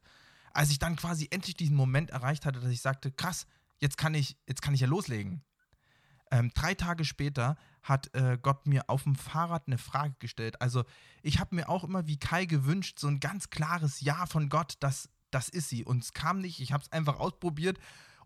Als 0.52 0.70
ich 0.70 0.78
dann 0.78 0.96
quasi 0.96 1.26
endlich 1.30 1.56
diesen 1.56 1.74
Moment 1.74 2.10
erreicht 2.10 2.44
hatte, 2.44 2.60
dass 2.60 2.70
ich 2.70 2.82
sagte, 2.82 3.10
krass, 3.12 3.46
jetzt 3.78 3.96
kann 3.96 4.12
ich, 4.12 4.36
jetzt 4.46 4.60
kann 4.60 4.74
ich 4.74 4.80
ja 4.80 4.86
loslegen. 4.86 5.42
Ähm, 6.30 6.50
drei 6.54 6.74
Tage 6.74 7.06
später 7.06 7.56
hat 7.82 8.14
äh, 8.14 8.38
Gott 8.40 8.66
mir 8.66 8.90
auf 8.90 9.04
dem 9.04 9.16
Fahrrad 9.16 9.66
eine 9.66 9.78
Frage 9.78 10.14
gestellt. 10.18 10.60
Also 10.60 10.84
ich 11.22 11.40
habe 11.40 11.54
mir 11.54 11.70
auch 11.70 11.82
immer 11.82 12.06
wie 12.06 12.18
Kai 12.18 12.44
gewünscht, 12.44 12.98
so 12.98 13.08
ein 13.08 13.20
ganz 13.20 13.48
klares 13.48 14.02
Ja 14.02 14.26
von 14.26 14.50
Gott, 14.50 14.74
das, 14.80 15.08
das 15.30 15.48
ist 15.48 15.70
sie. 15.70 15.82
Und 15.82 16.04
es 16.04 16.12
kam 16.12 16.40
nicht, 16.40 16.60
ich 16.60 16.72
habe 16.72 16.84
es 16.84 16.92
einfach 16.92 17.18
ausprobiert 17.18 17.78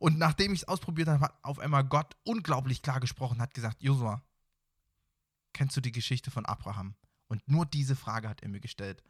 und 0.04 0.18
nachdem 0.18 0.52
ich 0.52 0.60
es 0.60 0.68
ausprobiert 0.68 1.08
habe, 1.08 1.24
hat 1.24 1.38
auf 1.42 1.58
einmal 1.58 1.82
Gott 1.82 2.14
unglaublich 2.24 2.82
klar 2.82 3.00
gesprochen, 3.00 3.40
hat 3.40 3.54
gesagt, 3.54 3.82
Josua, 3.82 4.22
kennst 5.54 5.78
du 5.78 5.80
die 5.80 5.92
Geschichte 5.92 6.30
von 6.30 6.44
Abraham? 6.44 6.94
Und 7.26 7.48
nur 7.48 7.64
diese 7.64 7.96
Frage 7.96 8.28
hat 8.28 8.42
er 8.42 8.50
mir 8.50 8.60
gestellt. 8.60 9.02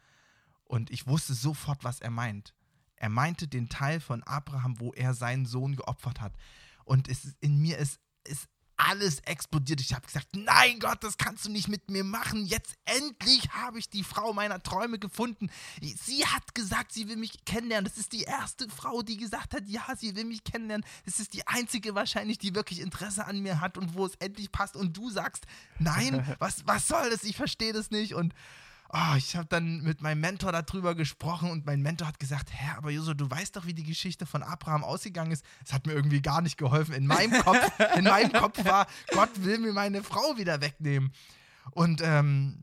Und 0.63 0.93
ich 0.93 1.09
wusste 1.09 1.35
sofort, 1.35 1.83
was 1.83 1.99
er 1.99 2.13
meint. 2.13 2.55
Er 2.95 3.09
meinte 3.09 3.49
den 3.49 3.69
Teil 3.69 3.99
von 3.99 4.23
Abraham, 4.23 4.79
wo 4.79 4.93
er 4.93 5.15
seinen 5.15 5.47
Sohn 5.47 5.75
geopfert 5.75 6.21
hat. 6.21 6.37
Und 6.85 7.09
es 7.09 7.35
in 7.41 7.61
mir 7.61 7.79
ist, 7.79 7.99
ist 8.23 8.47
alles 8.85 9.21
explodiert. 9.21 9.81
Ich 9.81 9.95
habe 9.95 10.07
gesagt, 10.07 10.29
nein 10.35 10.79
Gott, 10.79 11.03
das 11.03 11.17
kannst 11.17 11.47
du 11.47 11.50
nicht 11.50 11.69
mit 11.69 11.91
mir 11.91 12.05
machen. 12.05 12.45
Jetzt 12.45 12.75
endlich 12.85 13.50
habe 13.50 13.79
ich 13.79 13.88
die 13.88 14.05
Frau 14.05 14.33
meiner 14.33 14.62
Träume 14.62 14.99
gefunden. 14.99 15.50
Sie 15.81 16.26
hat 16.26 16.55
gesagt, 16.55 16.93
sie 16.93 17.09
will 17.09 17.17
mich 17.17 17.45
kennenlernen. 17.45 17.85
Das 17.85 17.99
ist 17.99 18.12
die 18.12 18.23
erste 18.23 18.69
Frau, 18.69 19.03
die 19.03 19.17
gesagt 19.17 19.55
hat, 19.55 19.67
ja, 19.67 19.85
sie 19.97 20.14
will 20.17 20.25
mich 20.25 20.45
kennenlernen. 20.45 20.87
Es 21.07 21.19
ist 21.19 21.33
die 21.33 21.47
einzige 21.47 21.95
wahrscheinlich, 21.95 22.38
die 22.38 22.55
wirklich 22.55 22.81
Interesse 22.81 23.26
an 23.26 23.41
mir 23.41 23.61
hat 23.61 23.79
und 23.79 23.95
wo 23.95 24.07
es 24.07 24.14
endlich 24.17 24.53
passt. 24.53 24.76
Und 24.76 24.97
du 24.97 25.11
sagst, 25.11 25.45
nein, 25.79 26.35
was, 26.38 26.67
was 26.67 26.87
soll 26.87 27.11
das? 27.11 27.25
Ich 27.25 27.37
verstehe 27.37 27.73
das 27.73 27.91
nicht. 27.91 28.14
Und 28.14 28.35
oh, 28.91 29.17
ich 29.17 29.37
habe 29.37 29.47
dann 29.47 29.83
mit 29.83 30.03
meinem 30.03 30.21
Mentor 30.21 30.53
darüber 30.53 30.95
gesprochen 30.95 31.50
und 31.50 31.67
mein 31.67 31.83
Mentor 31.83 32.09
hat 32.09 32.19
gesagt, 32.19 32.50
hä, 32.53 32.73
aber 32.76 32.91
Joso, 32.91 33.14
du 33.14 33.29
weißt 33.29 33.57
doch, 33.57 33.67
wie 33.67 33.75
die 33.75 33.83
Geschichte 33.85 34.26
von 34.26 34.43
Abraham 34.43 34.85
ausgegangen 34.85 35.33
ist. 35.33 35.45
Das 35.64 35.73
hat 35.73 35.87
mir 35.87 35.95
irgendwie 35.95 36.23
gar 36.23 36.41
nicht 36.43 36.57
geholfen. 36.59 36.95
In 36.95 37.07
meinem 37.07 37.43
Kopf, 37.43 37.73
in 37.97 38.05
meinem 38.05 38.33
Kopf 38.33 38.64
war, 38.64 38.87
Gott 39.12 39.31
will 39.43 39.59
mir 39.59 39.73
meine 39.73 40.03
Frau 40.03 40.37
wieder 40.37 40.61
wegnehmen. 40.61 41.12
Und 41.73 42.00
ähm, 42.05 42.62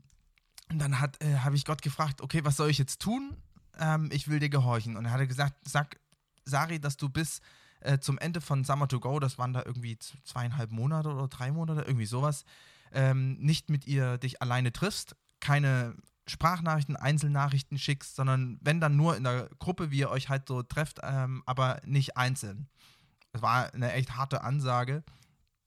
Und 0.70 0.78
dann 0.78 0.92
äh, 0.92 1.36
habe 1.38 1.56
ich 1.56 1.64
Gott 1.66 1.82
gefragt, 1.82 2.22
okay, 2.22 2.44
was 2.44 2.56
soll 2.56 2.70
ich 2.70 2.78
jetzt 2.78 3.00
tun? 3.00 3.36
Ähm, 3.78 4.08
ich 4.10 4.28
will 4.28 4.38
dir 4.38 4.48
gehorchen. 4.48 4.96
Und 4.96 5.04
er 5.04 5.12
hat 5.12 5.28
gesagt, 5.28 5.54
sag 5.68 5.98
Sari, 6.44 6.80
dass 6.80 6.96
du 6.96 7.08
bis 7.10 7.40
äh, 7.80 7.98
zum 7.98 8.16
Ende 8.18 8.40
von 8.40 8.64
Summer 8.64 8.88
to 8.88 8.98
Go, 9.00 9.20
das 9.20 9.36
waren 9.36 9.52
da 9.52 9.62
irgendwie 9.66 9.98
zweieinhalb 9.98 10.70
Monate 10.70 11.10
oder 11.10 11.28
drei 11.28 11.52
Monate, 11.52 11.82
irgendwie 11.82 12.06
sowas, 12.06 12.44
ähm, 12.92 13.36
nicht 13.38 13.68
mit 13.68 13.86
ihr 13.86 14.18
dich 14.18 14.40
alleine 14.40 14.72
triffst, 14.72 15.14
keine 15.40 15.94
Sprachnachrichten, 16.26 16.96
Einzelnachrichten 16.96 17.78
schickst, 17.78 18.14
sondern 18.14 18.58
wenn 18.62 18.80
dann 18.80 18.96
nur 18.96 19.16
in 19.16 19.24
der 19.24 19.48
Gruppe, 19.58 19.90
wie 19.90 19.98
ihr 19.98 20.10
euch 20.10 20.28
halt 20.28 20.46
so 20.46 20.62
trefft, 20.62 21.00
ähm, 21.02 21.42
aber 21.46 21.80
nicht 21.84 22.16
einzeln. 22.16 22.68
Das 23.32 23.42
war 23.42 23.72
eine 23.74 23.92
echt 23.92 24.16
harte 24.16 24.42
Ansage. 24.42 25.02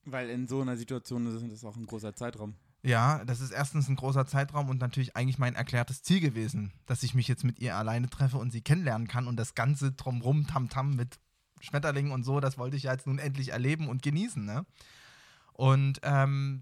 Weil 0.05 0.29
in 0.29 0.47
so 0.47 0.62
einer 0.62 0.77
Situation 0.77 1.25
ist 1.27 1.51
das 1.51 1.65
auch 1.65 1.75
ein 1.75 1.85
großer 1.85 2.15
Zeitraum. 2.15 2.55
Ja, 2.83 3.25
das 3.25 3.41
ist 3.41 3.50
erstens 3.50 3.89
ein 3.89 3.95
großer 3.95 4.27
Zeitraum 4.27 4.69
und 4.69 4.79
natürlich 4.79 5.15
eigentlich 5.15 5.39
mein 5.39 5.55
erklärtes 5.55 6.03
Ziel 6.03 6.19
gewesen, 6.19 6.71
dass 6.85 7.01
ich 7.01 7.15
mich 7.15 7.27
jetzt 7.27 7.43
mit 7.43 7.59
ihr 7.59 7.75
alleine 7.75 8.07
treffe 8.07 8.38
und 8.38 8.51
sie 8.51 8.62
kennenlernen 8.62 9.07
kann 9.07 9.27
und 9.27 9.38
das 9.38 9.55
Ganze 9.55 9.91
drumrum, 9.91 10.45
Tamtam 10.45 10.95
mit 10.95 11.19
Schmetterlingen 11.62 12.12
und 12.12 12.24
so, 12.24 12.39
das 12.39 12.59
wollte 12.59 12.77
ich 12.77 12.83
ja 12.83 12.91
jetzt 12.91 13.07
nun 13.07 13.17
endlich 13.17 13.50
erleben 13.50 13.88
und 13.88 14.03
genießen. 14.03 14.45
Ne? 14.45 14.67
Und 15.53 16.00
ähm, 16.03 16.62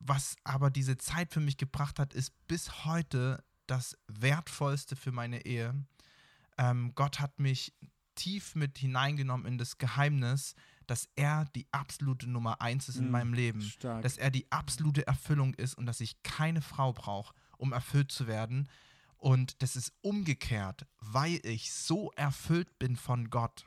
was 0.00 0.36
aber 0.44 0.70
diese 0.70 0.96
Zeit 0.96 1.32
für 1.32 1.40
mich 1.40 1.58
gebracht 1.58 1.98
hat, 1.98 2.14
ist 2.14 2.32
bis 2.48 2.84
heute 2.84 3.44
das 3.66 3.96
Wertvollste 4.08 4.96
für 4.96 5.12
meine 5.12 5.44
Ehe. 5.44 5.86
Ähm, 6.58 6.92
Gott 6.94 7.20
hat 7.20 7.38
mich 7.38 7.74
tief 8.14 8.54
mit 8.54 8.78
hineingenommen 8.78 9.46
in 9.46 9.58
das 9.58 9.78
Geheimnis, 9.78 10.54
dass 10.86 11.08
er 11.14 11.44
die 11.54 11.66
absolute 11.70 12.28
Nummer 12.28 12.60
eins 12.60 12.88
ist 12.88 12.96
in 12.96 13.08
mm, 13.08 13.12
meinem 13.12 13.32
Leben. 13.32 13.60
Stark. 13.60 14.02
Dass 14.02 14.16
er 14.16 14.30
die 14.30 14.50
absolute 14.50 15.06
Erfüllung 15.06 15.54
ist 15.54 15.74
und 15.74 15.86
dass 15.86 16.00
ich 16.00 16.22
keine 16.22 16.62
Frau 16.62 16.92
brauche, 16.92 17.34
um 17.58 17.72
erfüllt 17.72 18.10
zu 18.10 18.26
werden. 18.26 18.68
Und 19.16 19.62
das 19.62 19.76
ist 19.76 19.92
umgekehrt, 20.00 20.86
weil 20.98 21.40
ich 21.44 21.72
so 21.72 22.10
erfüllt 22.16 22.78
bin 22.78 22.96
von 22.96 23.30
Gott, 23.30 23.66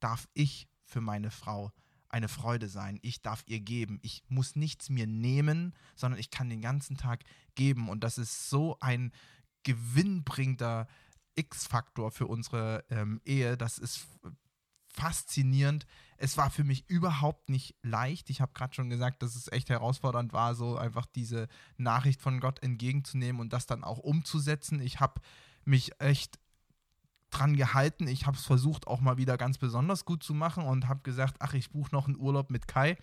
darf 0.00 0.28
ich 0.32 0.68
für 0.84 1.00
meine 1.00 1.30
Frau 1.30 1.72
eine 2.12 2.28
Freude 2.28 2.68
sein. 2.68 2.98
Ich 3.02 3.22
darf 3.22 3.42
ihr 3.46 3.60
geben. 3.60 3.98
Ich 4.02 4.22
muss 4.28 4.54
nichts 4.56 4.90
mir 4.90 5.06
nehmen, 5.06 5.74
sondern 5.94 6.20
ich 6.20 6.30
kann 6.30 6.50
den 6.50 6.60
ganzen 6.60 6.96
Tag 6.96 7.24
geben. 7.54 7.88
Und 7.88 8.04
das 8.04 8.18
ist 8.18 8.48
so 8.48 8.76
ein 8.80 9.12
gewinnbringender 9.62 10.88
X-Faktor 11.34 12.10
für 12.10 12.26
unsere 12.26 12.84
ähm, 12.90 13.20
Ehe. 13.24 13.56
Das 13.56 13.78
ist 13.78 14.06
faszinierend. 14.92 15.86
Es 16.18 16.36
war 16.36 16.50
für 16.50 16.64
mich 16.64 16.88
überhaupt 16.88 17.48
nicht 17.48 17.76
leicht. 17.82 18.28
Ich 18.30 18.40
habe 18.40 18.52
gerade 18.52 18.74
schon 18.74 18.90
gesagt, 18.90 19.22
dass 19.22 19.34
es 19.34 19.50
echt 19.50 19.70
herausfordernd 19.70 20.32
war, 20.32 20.54
so 20.54 20.76
einfach 20.76 21.06
diese 21.06 21.48
Nachricht 21.78 22.20
von 22.20 22.40
Gott 22.40 22.62
entgegenzunehmen 22.62 23.40
und 23.40 23.52
das 23.52 23.66
dann 23.66 23.84
auch 23.84 23.98
umzusetzen. 23.98 24.80
Ich 24.80 25.00
habe 25.00 25.20
mich 25.64 25.98
echt 26.00 26.38
dran 27.32 27.56
gehalten. 27.56 28.06
Ich 28.06 28.26
habe 28.26 28.36
es 28.36 28.44
versucht, 28.44 28.86
auch 28.86 29.00
mal 29.00 29.16
wieder 29.16 29.36
ganz 29.36 29.58
besonders 29.58 30.04
gut 30.04 30.22
zu 30.22 30.34
machen 30.34 30.64
und 30.64 30.88
habe 30.88 31.00
gesagt, 31.02 31.36
ach, 31.40 31.54
ich 31.54 31.70
buche 31.70 31.92
noch 31.92 32.06
einen 32.06 32.16
Urlaub 32.16 32.50
mit 32.50 32.68
Kai 32.68 32.96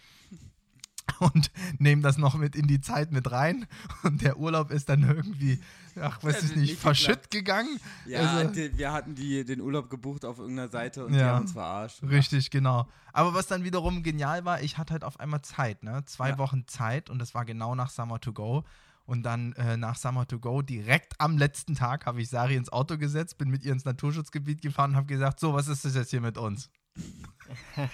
und 1.19 1.51
nehme 1.79 2.01
das 2.01 2.17
noch 2.17 2.35
mit 2.35 2.55
in 2.55 2.67
die 2.67 2.81
Zeit 2.81 3.11
mit 3.11 3.31
rein. 3.31 3.67
Und 4.03 4.21
der 4.21 4.37
Urlaub 4.37 4.71
ist 4.71 4.89
dann 4.89 5.03
irgendwie, 5.03 5.59
ach, 5.99 6.23
weiß 6.23 6.43
ich 6.43 6.55
nicht, 6.55 6.79
verschütt 6.79 7.31
gegangen. 7.31 7.79
Ja, 8.05 8.21
also, 8.21 8.53
die, 8.53 8.77
wir 8.77 8.91
hatten 8.91 9.15
die, 9.15 9.43
den 9.43 9.61
Urlaub 9.61 9.89
gebucht 9.89 10.25
auf 10.25 10.39
irgendeiner 10.39 10.69
Seite 10.69 11.05
und 11.05 11.13
ja, 11.13 11.19
die 11.19 11.25
haben 11.25 11.41
uns 11.41 11.51
verarscht. 11.53 12.03
Richtig, 12.03 12.49
genau. 12.51 12.87
Aber 13.11 13.33
was 13.33 13.47
dann 13.47 13.63
wiederum 13.63 14.03
genial 14.03 14.45
war, 14.45 14.61
ich 14.61 14.77
hatte 14.77 14.93
halt 14.93 15.03
auf 15.03 15.19
einmal 15.19 15.41
Zeit, 15.41 15.83
ne? 15.83 16.03
Zwei 16.05 16.29
ja. 16.29 16.37
Wochen 16.37 16.67
Zeit 16.67 17.09
und 17.09 17.19
das 17.19 17.33
war 17.33 17.45
genau 17.45 17.75
nach 17.75 17.89
Summer 17.89 18.19
to 18.19 18.33
Go. 18.33 18.63
Und 19.09 19.23
dann 19.23 19.53
äh, 19.53 19.75
nach 19.75 19.95
Summer 19.95 20.27
to 20.27 20.37
Go, 20.37 20.61
direkt 20.61 21.19
am 21.19 21.39
letzten 21.39 21.73
Tag, 21.73 22.05
habe 22.05 22.21
ich 22.21 22.29
Sari 22.29 22.55
ins 22.55 22.71
Auto 22.71 22.95
gesetzt, 22.95 23.39
bin 23.39 23.49
mit 23.49 23.63
ihr 23.63 23.73
ins 23.73 23.83
Naturschutzgebiet 23.83 24.61
gefahren 24.61 24.91
und 24.91 24.97
habe 24.97 25.07
gesagt: 25.07 25.39
So, 25.39 25.51
was 25.51 25.67
ist 25.67 25.83
das 25.83 25.95
jetzt 25.95 26.11
hier 26.11 26.21
mit 26.21 26.37
uns? 26.37 26.69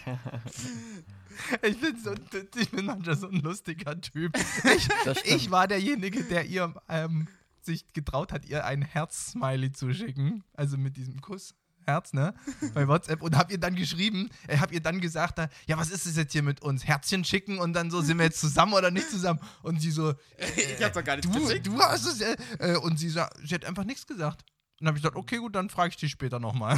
Ich 1.62 1.82
bin, 1.82 1.98
so, 2.02 2.14
ich 2.58 2.72
bin 2.72 2.86
manchmal 2.86 3.18
so 3.18 3.28
ein 3.28 3.42
lustiger 3.42 4.00
Typ. 4.00 4.38
Ich, 4.38 4.88
ich 5.26 5.52
war 5.52 5.68
derjenige, 5.68 6.24
der 6.24 6.46
ihr 6.46 6.74
ähm, 6.88 7.28
sich 7.62 7.92
getraut 7.92 8.32
hat, 8.32 8.46
ihr 8.46 8.66
ein 8.66 8.82
Herz-Smiley 8.82 9.74
zu 9.74 9.94
schicken. 9.94 10.46
Also 10.54 10.78
mit 10.78 10.96
diesem 10.96 11.20
Kuss. 11.20 11.54
Herz, 11.86 12.14
ne? 12.14 12.34
Bei 12.74 12.88
WhatsApp 12.88 13.22
und 13.22 13.38
hab 13.38 13.52
ihr 13.52 13.60
dann 13.60 13.76
geschrieben, 13.76 14.30
äh, 14.48 14.58
hab 14.58 14.72
ihr 14.72 14.82
dann 14.82 15.02
gesagt, 15.02 15.40
ja, 15.68 15.78
was 15.78 15.90
ist 15.90 16.06
es 16.06 16.16
jetzt 16.16 16.34
hier 16.34 16.44
mit 16.44 16.62
uns? 16.62 16.86
Herzchen 16.86 17.24
schicken 17.24 17.60
und 17.60 17.74
dann 17.74 17.92
so, 17.92 18.02
sind 18.02 18.18
wir 18.18 18.26
jetzt 18.26 18.40
zusammen 18.40 18.74
oder 18.74 18.92
nicht 18.92 19.10
zusammen? 19.10 19.40
Und 19.64 19.82
sie 19.82 19.92
so, 19.92 20.12
äh, 20.12 20.16
ich 20.78 20.84
hab 20.84 20.94
doch 20.94 21.04
gar 21.04 21.16
nichts 21.16 21.32
du, 21.32 21.44
geschickt. 21.46 21.68
Du 21.68 21.80
hast 21.80 22.06
es, 22.06 22.22
äh, 22.22 22.36
äh 22.60 22.78
und 22.78 22.98
sie, 22.98 23.10
sie 23.10 23.20
hat 23.20 23.66
einfach 23.66 23.84
nichts 23.84 24.08
gesagt. 24.08 24.44
Und 24.76 24.82
dann 24.82 24.88
habe 24.90 24.98
ich 24.98 25.04
gesagt, 25.04 25.16
okay, 25.16 25.38
gut, 25.38 25.56
dann 25.56 25.70
frage 25.70 25.90
ich 25.90 25.98
dich 25.98 26.12
später 26.12 26.40
nochmal. 26.40 26.78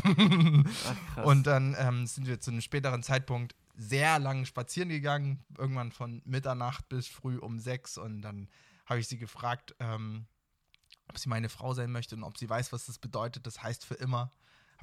und 1.24 1.48
dann 1.48 1.76
ähm, 1.80 2.06
sind 2.06 2.28
wir 2.28 2.40
zu 2.40 2.52
einem 2.52 2.62
späteren 2.62 3.02
Zeitpunkt 3.02 3.56
sehr 3.76 4.20
lang 4.20 4.46
spazieren 4.46 4.90
gegangen, 4.90 5.44
irgendwann 5.58 5.92
von 5.92 6.22
Mitternacht 6.26 6.90
bis 6.90 7.08
früh 7.08 7.38
um 7.38 7.60
sechs. 7.60 7.98
Und 7.98 8.22
dann 8.22 8.50
habe 8.86 9.00
ich 9.00 9.08
sie 9.08 9.18
gefragt, 9.18 9.76
ähm, 9.80 10.28
ob 11.08 11.18
sie 11.18 11.30
meine 11.30 11.50
Frau 11.50 11.74
sein 11.74 11.92
möchte 11.92 12.16
und 12.16 12.24
ob 12.24 12.38
sie 12.38 12.50
weiß, 12.50 12.72
was 12.72 12.86
das 12.86 13.00
bedeutet. 13.00 13.48
Das 13.48 13.64
heißt 13.64 13.84
für 13.84 13.96
immer. 13.96 14.32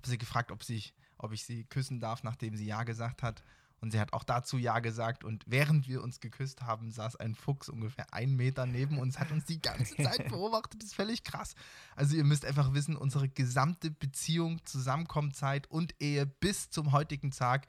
Habe 0.05 0.11
sie 0.11 0.19
gefragt, 0.19 0.53
ob, 0.53 0.63
sie, 0.63 0.83
ob 1.17 1.33
ich 1.33 1.47
sie 1.47 1.65
küssen 1.65 1.99
darf, 1.99 2.25
nachdem 2.25 2.55
sie 2.57 2.67
Ja 2.67 2.83
gesagt 2.83 3.23
hat. 3.23 3.43
Und 3.81 3.91
sie 3.91 3.99
hat 3.99 4.13
auch 4.13 4.23
dazu 4.23 4.59
Ja 4.59 4.81
gesagt. 4.81 5.25
Und 5.25 5.45
während 5.47 5.89
wir 5.89 6.03
uns 6.03 6.21
geküsst 6.21 6.61
haben, 6.61 6.91
saß 6.91 7.17
ein 7.17 7.35
Fuchs 7.35 7.71
ungefähr 7.71 8.13
einen 8.13 8.37
Meter 8.37 8.67
neben 8.67 8.99
uns, 8.99 9.19
hat 9.19 9.33
uns 9.33 9.47
die 9.47 9.63
ganze 9.63 9.97
Zeit 9.97 10.29
beobachtet. 10.29 10.83
Das 10.83 10.91
ist 10.91 10.95
völlig 10.95 11.25
krass. 11.25 11.55
Also 11.97 12.17
ihr 12.17 12.25
müsst 12.25 12.45
einfach 12.45 12.75
wissen, 12.75 12.97
unsere 12.99 13.31
gesamte 13.31 13.91
Beziehung, 13.91 14.61
Zusammenkommenzeit 14.67 15.71
und 15.71 15.95
Ehe 16.03 16.27
bis 16.27 16.69
zum 16.69 16.93
heutigen 16.93 17.31
Tag 17.31 17.67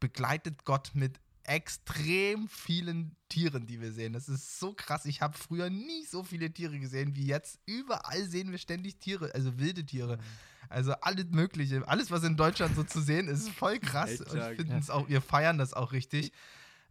begleitet 0.00 0.64
Gott 0.64 0.92
mit 0.94 1.20
extrem 1.42 2.48
vielen 2.48 3.14
Tieren, 3.28 3.66
die 3.66 3.82
wir 3.82 3.92
sehen. 3.92 4.14
Das 4.14 4.30
ist 4.30 4.58
so 4.58 4.72
krass. 4.72 5.04
Ich 5.04 5.20
habe 5.20 5.36
früher 5.36 5.68
nie 5.68 6.06
so 6.06 6.24
viele 6.24 6.50
Tiere 6.50 6.78
gesehen 6.78 7.14
wie 7.14 7.26
jetzt. 7.26 7.58
Überall 7.66 8.24
sehen 8.24 8.52
wir 8.52 8.58
ständig 8.58 9.00
Tiere, 9.00 9.34
also 9.34 9.58
wilde 9.58 9.84
Tiere. 9.84 10.16
Mhm. 10.16 10.22
Also 10.68 10.92
alles 11.00 11.26
Mögliche. 11.30 11.86
Alles, 11.88 12.10
was 12.10 12.24
in 12.24 12.36
Deutschland 12.36 12.76
so 12.76 12.84
zu 12.84 13.00
sehen 13.00 13.28
ist, 13.28 13.48
voll 13.50 13.78
krass. 13.78 14.20
Und 14.20 14.38
ich 14.38 14.56
finde 14.56 14.76
es 14.78 14.90
auch, 14.90 15.08
wir 15.08 15.20
feiern 15.20 15.58
das 15.58 15.72
auch 15.72 15.92
richtig. 15.92 16.32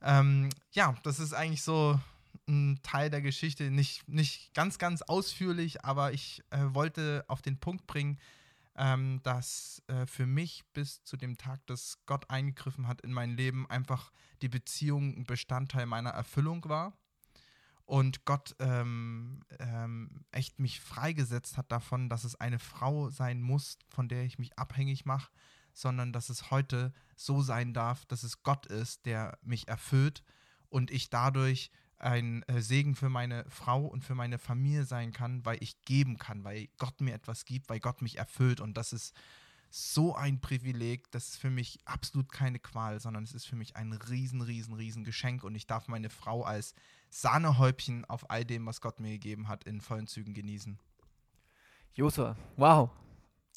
Ähm, 0.02 0.50
ja, 0.72 0.96
das 1.04 1.20
ist 1.20 1.34
eigentlich 1.34 1.64
so 1.64 2.00
ein 2.48 2.80
Teil 2.84 3.10
der 3.10 3.22
Geschichte. 3.22 3.70
Nicht, 3.72 4.08
nicht 4.08 4.54
ganz, 4.54 4.78
ganz 4.78 5.02
ausführlich, 5.02 5.84
aber 5.84 6.14
ich 6.14 6.44
äh, 6.50 6.60
wollte 6.70 7.26
auf 7.28 7.42
den 7.42 7.60
Punkt 7.60 7.88
bringen, 7.88 8.20
ähm, 8.76 9.20
dass 9.24 9.82
äh, 9.88 10.06
für 10.06 10.26
mich 10.26 10.64
bis 10.74 11.04
zu 11.04 11.18
dem 11.18 11.38
Tag, 11.38 11.66
dass 11.68 11.98
Gott 12.06 12.30
eingegriffen 12.30 12.88
hat 12.88 13.02
in 13.02 13.12
mein 13.12 13.36
Leben, 13.36 13.70
einfach 13.70 14.12
die 14.42 14.50
Beziehung 14.50 15.18
ein 15.18 15.24
Bestandteil 15.24 15.86
meiner 15.88 16.12
Erfüllung 16.12 16.64
war. 16.70 16.94
Und 17.88 18.26
Gott 18.26 18.54
ähm, 18.60 19.46
ähm, 19.60 20.26
echt 20.32 20.60
mich 20.60 20.82
freigesetzt 20.82 21.56
hat 21.56 21.72
davon, 21.72 22.10
dass 22.10 22.26
es 22.26 22.36
eine 22.36 22.60
Frau 22.60 23.10
sein 23.10 23.42
muss, 23.42 23.80
von 23.88 24.10
der 24.10 24.26
ich 24.26 24.38
mich 24.38 24.60
abhängig 24.60 25.06
mache, 25.06 25.32
sondern 25.72 26.12
dass 26.12 26.28
es 26.28 26.52
heute 26.52 26.92
so 27.16 27.42
sein 27.42 27.74
darf, 27.74 28.06
dass 28.06 28.24
es 28.24 28.44
Gott 28.44 28.66
ist, 28.66 29.06
der 29.06 29.40
mich 29.42 29.70
erfüllt 29.70 30.22
und 30.68 30.92
ich 30.92 31.10
dadurch 31.10 31.72
ein 31.98 32.44
äh, 32.44 32.62
Segen 32.62 32.94
für 32.94 33.08
meine 33.08 33.46
Frau 33.50 33.86
und 33.86 34.04
für 34.04 34.16
meine 34.16 34.38
Familie 34.38 34.84
sein 34.84 35.14
kann, 35.14 35.46
weil 35.46 35.64
ich 35.64 35.82
geben 35.86 36.18
kann, 36.18 36.44
weil 36.44 36.68
Gott 36.78 37.00
mir 37.00 37.14
etwas 37.14 37.46
gibt, 37.46 37.70
weil 37.70 37.80
Gott 37.80 38.02
mich 38.02 38.18
erfüllt. 38.18 38.60
Und 38.60 38.76
das 38.76 38.92
ist 38.92 39.16
so 39.70 40.16
ein 40.16 40.40
Privileg, 40.40 41.12
das 41.12 41.30
ist 41.30 41.38
für 41.38 41.50
mich 41.50 41.80
absolut 41.86 42.32
keine 42.32 42.60
Qual, 42.60 43.00
sondern 43.00 43.24
es 43.24 43.34
ist 43.34 43.46
für 43.46 43.56
mich 43.56 43.76
ein 43.76 43.94
riesen, 43.94 44.42
riesen, 44.42 44.74
riesen 44.74 45.04
Geschenk. 45.04 45.44
Und 45.44 45.56
ich 45.56 45.68
darf 45.68 45.88
meine 45.88 46.10
Frau 46.10 46.44
als 46.44 46.74
Sahnehäubchen 47.10 48.06
auf 48.06 48.30
all 48.30 48.46
dem, 48.46 48.66
was 48.66 48.82
Gott 48.82 49.00
mir 49.00 49.12
gegeben 49.12 49.48
hat, 49.48 49.64
in 49.66 49.82
vollen 49.82 50.08
Zügen 50.08 50.34
genießen. 50.34 50.80
Josua, 51.94 52.36
wow. 52.56 52.90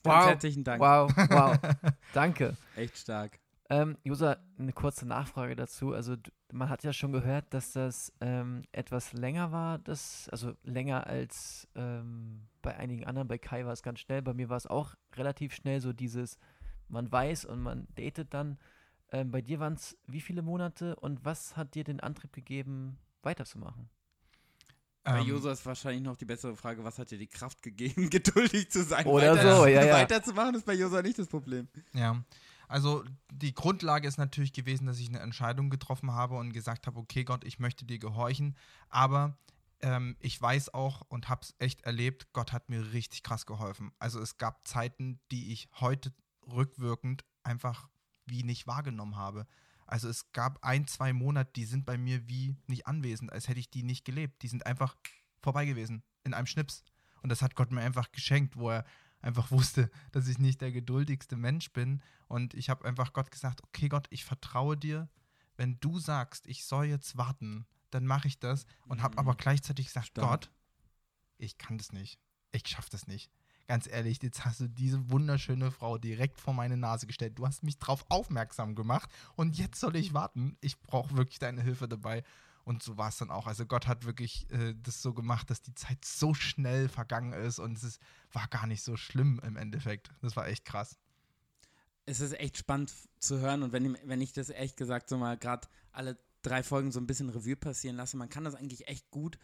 Ganz 0.03 0.17
wow. 0.17 0.29
herzlichen 0.29 0.65
Dank. 0.65 0.81
Wow, 0.81 1.13
wow. 1.31 1.59
Danke. 2.15 2.57
Echt 2.75 2.97
stark. 2.97 3.39
Ähm, 3.73 3.97
Josa, 4.03 4.37
eine 4.59 4.73
kurze 4.73 5.07
Nachfrage 5.07 5.55
dazu. 5.55 5.95
Also 5.95 6.17
man 6.53 6.69
hat 6.69 6.83
ja 6.83 6.93
schon 6.93 7.13
gehört, 7.13 7.55
dass 7.55 7.71
das 7.71 8.13
ähm, 8.21 8.63
etwas 8.73 9.13
länger 9.13 9.53
war, 9.53 9.79
das, 9.79 10.29
also 10.31 10.55
länger 10.65 11.07
als 11.07 11.69
ähm, 11.77 12.49
bei 12.63 12.77
einigen 12.77 13.07
anderen. 13.07 13.29
Bei 13.29 13.39
Kai 13.39 13.65
war 13.65 13.73
es 13.73 13.85
ganz 13.85 14.01
schnell, 14.01 14.23
bei 14.23 14.35
mir 14.35 14.49
war 14.49 14.57
es 14.57 14.67
auch 14.67 14.97
relativ 15.15 15.55
schnell, 15.55 15.81
so 15.81 15.93
dieses, 15.93 16.37
man 16.89 17.11
weiß 17.11 17.45
und 17.45 17.63
man 17.63 17.87
datet 17.95 18.35
dann. 18.35 18.59
Ähm, 19.13 19.31
bei 19.31 19.41
dir 19.41 19.61
waren 19.61 19.75
es 19.75 19.97
wie 20.09 20.21
viele 20.21 20.43
Monate 20.43 20.97
und 20.97 21.25
was 21.25 21.57
hat 21.57 21.77
dir 21.77 21.85
den 21.85 22.01
Antrieb 22.01 22.33
gegeben, 22.33 22.99
weiterzumachen? 23.23 23.89
Bei 25.05 25.21
ähm, 25.21 25.27
Josa 25.29 25.53
ist 25.53 25.65
wahrscheinlich 25.65 26.03
noch 26.03 26.17
die 26.17 26.25
bessere 26.25 26.57
Frage, 26.57 26.83
was 26.83 26.99
hat 26.99 27.13
dir 27.13 27.19
die 27.19 27.29
Kraft 27.29 27.63
gegeben, 27.63 28.11
geduldig 28.11 28.69
zu 28.69 28.83
sein? 28.83 29.07
Oder 29.07 29.37
weiter, 29.37 29.57
so, 29.57 29.67
ja, 29.67 29.85
ja. 29.85 29.95
Weiterzumachen 30.03 30.57
ist 30.57 30.67
bei 30.67 30.75
Josa 30.75 31.03
nicht 31.03 31.21
das 31.21 31.29
Problem. 31.29 31.69
Ja, 31.93 32.21
also 32.71 33.05
die 33.33 33.53
Grundlage 33.53 34.07
ist 34.07 34.17
natürlich 34.17 34.53
gewesen, 34.53 34.87
dass 34.87 35.01
ich 35.01 35.09
eine 35.09 35.19
Entscheidung 35.19 35.71
getroffen 35.71 36.13
habe 36.13 36.37
und 36.37 36.53
gesagt 36.53 36.87
habe, 36.87 37.01
okay 37.01 37.25
Gott, 37.25 37.43
ich 37.43 37.59
möchte 37.59 37.85
dir 37.85 37.99
gehorchen, 37.99 38.57
aber 38.89 39.37
ähm, 39.81 40.17
ich 40.21 40.41
weiß 40.41 40.73
auch 40.73 41.01
und 41.09 41.29
habe 41.29 41.41
es 41.43 41.55
echt 41.59 41.81
erlebt, 41.83 42.33
Gott 42.33 42.53
hat 42.53 42.71
mir 42.71 42.93
richtig 42.93 43.25
krass 43.25 43.45
geholfen. 43.45 43.91
Also 43.99 44.21
es 44.21 44.39
gab 44.39 44.69
Zeiten, 44.69 45.19
die 45.33 45.53
ich 45.53 45.69
heute 45.81 46.15
rückwirkend 46.47 47.25
einfach 47.43 47.89
wie 48.27 48.45
nicht 48.45 48.69
wahrgenommen 48.69 49.17
habe. 49.17 49.49
Also 49.89 50.09
es 50.09 50.31
gab 50.31 50.65
ein, 50.65 50.87
zwei 50.87 51.13
Monate, 51.13 51.51
die 51.57 51.65
sind 51.65 51.85
bei 51.85 51.99
mir 51.99 52.29
wie 52.29 52.55
nicht 52.69 52.87
anwesend, 52.87 53.33
als 53.33 53.49
hätte 53.49 53.59
ich 53.59 53.71
die 53.71 53.83
nicht 53.83 54.05
gelebt. 54.05 54.43
Die 54.43 54.49
sind 54.49 54.65
einfach 54.65 54.97
vorbei 55.41 55.67
gewesen, 55.67 56.05
in 56.23 56.35
einem 56.35 56.47
Schnips. 56.47 56.85
Und 57.21 57.31
das 57.31 57.43
hat 57.43 57.57
Gott 57.57 57.73
mir 57.73 57.81
einfach 57.81 58.13
geschenkt, 58.13 58.57
wo 58.57 58.71
er 58.71 58.85
einfach 59.21 59.51
wusste, 59.51 59.91
dass 60.13 60.29
ich 60.29 60.39
nicht 60.39 60.61
der 60.61 60.73
geduldigste 60.73 61.37
Mensch 61.37 61.73
bin. 61.73 62.03
Und 62.29 62.55
ich 62.55 62.71
habe 62.71 62.85
einfach 62.85 63.13
Gott 63.13 63.31
gesagt, 63.31 63.63
okay 63.65 63.89
Gott, 63.89 64.07
ich 64.11 64.25
vertraue 64.25 64.77
dir. 64.77 65.09
Wenn 65.57 65.79
du 65.81 65.99
sagst, 65.99 66.47
ich 66.47 66.65
soll 66.65 66.87
jetzt 66.87 67.17
warten, 67.17 67.67
dann 67.91 68.07
mache 68.07 68.29
ich 68.29 68.39
das. 68.39 68.67
Und 68.87 69.03
habe 69.03 69.19
aber 69.19 69.35
gleichzeitig 69.35 69.87
gesagt, 69.87 70.09
Stark. 70.09 70.29
Gott, 70.29 70.51
ich 71.39 71.59
kann 71.59 71.79
das 71.79 71.93
nicht. 71.93 72.19
Ich 72.53 72.67
schaffe 72.67 72.91
das 72.91 73.07
nicht. 73.07 73.31
Ganz 73.67 73.87
ehrlich, 73.87 74.21
jetzt 74.23 74.45
hast 74.45 74.61
du 74.61 74.69
diese 74.69 75.11
wunderschöne 75.11 75.71
Frau 75.71 75.97
direkt 75.97 76.41
vor 76.41 76.55
meine 76.55 76.77
Nase 76.77 77.07
gestellt. 77.07 77.39
Du 77.39 77.47
hast 77.47 77.63
mich 77.63 77.79
darauf 77.79 78.05
aufmerksam 78.09 78.75
gemacht 78.75 79.09
und 79.37 79.59
jetzt 79.59 79.79
soll 79.79 79.95
ich 79.95 80.13
warten. 80.13 80.57
Ich 80.61 80.81
brauche 80.81 81.17
wirklich 81.17 81.39
deine 81.39 81.63
Hilfe 81.63 81.87
dabei. 81.87 82.25
Und 82.71 82.85
so 82.85 82.97
war 82.97 83.09
es 83.09 83.17
dann 83.19 83.33
auch. 83.33 83.49
Also 83.49 83.67
Gott 83.67 83.89
hat 83.89 84.05
wirklich 84.07 84.49
äh, 84.53 84.75
das 84.81 85.03
so 85.03 85.13
gemacht, 85.13 85.51
dass 85.51 85.61
die 85.61 85.75
Zeit 85.75 86.05
so 86.05 86.35
schnell 86.35 86.89
vergangen 86.89 87.33
ist 87.33 87.59
und 87.59 87.77
es 87.77 87.83
ist, 87.83 88.01
war 88.33 88.47
gar 88.47 88.69
nicht 88.69 88.83
so 88.85 88.97
schlimm 88.97 89.41
im 89.45 89.57
Endeffekt. 89.57 90.11
Das 90.23 90.37
war 90.37 90.47
echt 90.47 90.65
krass. 90.65 90.97
es 92.07 92.21
ist 92.21 92.39
echt 92.39 92.57
spannend 92.59 92.93
zu 93.19 93.41
hören 93.41 93.65
und 93.65 93.73
wenn, 93.73 93.99
wenn 94.05 94.21
ich 94.21 94.33
das 94.33 94.51
ehrlich 94.51 94.77
gesagt 94.77 95.09
so 95.09 95.19
mal 95.19 95.37
gerade 95.37 95.67
alle 95.91 96.17
drei 96.43 96.63
Folgen 96.63 96.93
so 96.93 97.01
ein 97.01 97.07
bisschen 97.09 97.29
Revue 97.31 97.57
passieren 97.57 97.97
lasse, 97.97 98.17
man 98.17 98.29
kann 98.29 98.45
das 98.45 98.55
eigentlich 98.55 98.87
echt 98.87 99.11
gut 99.11 99.37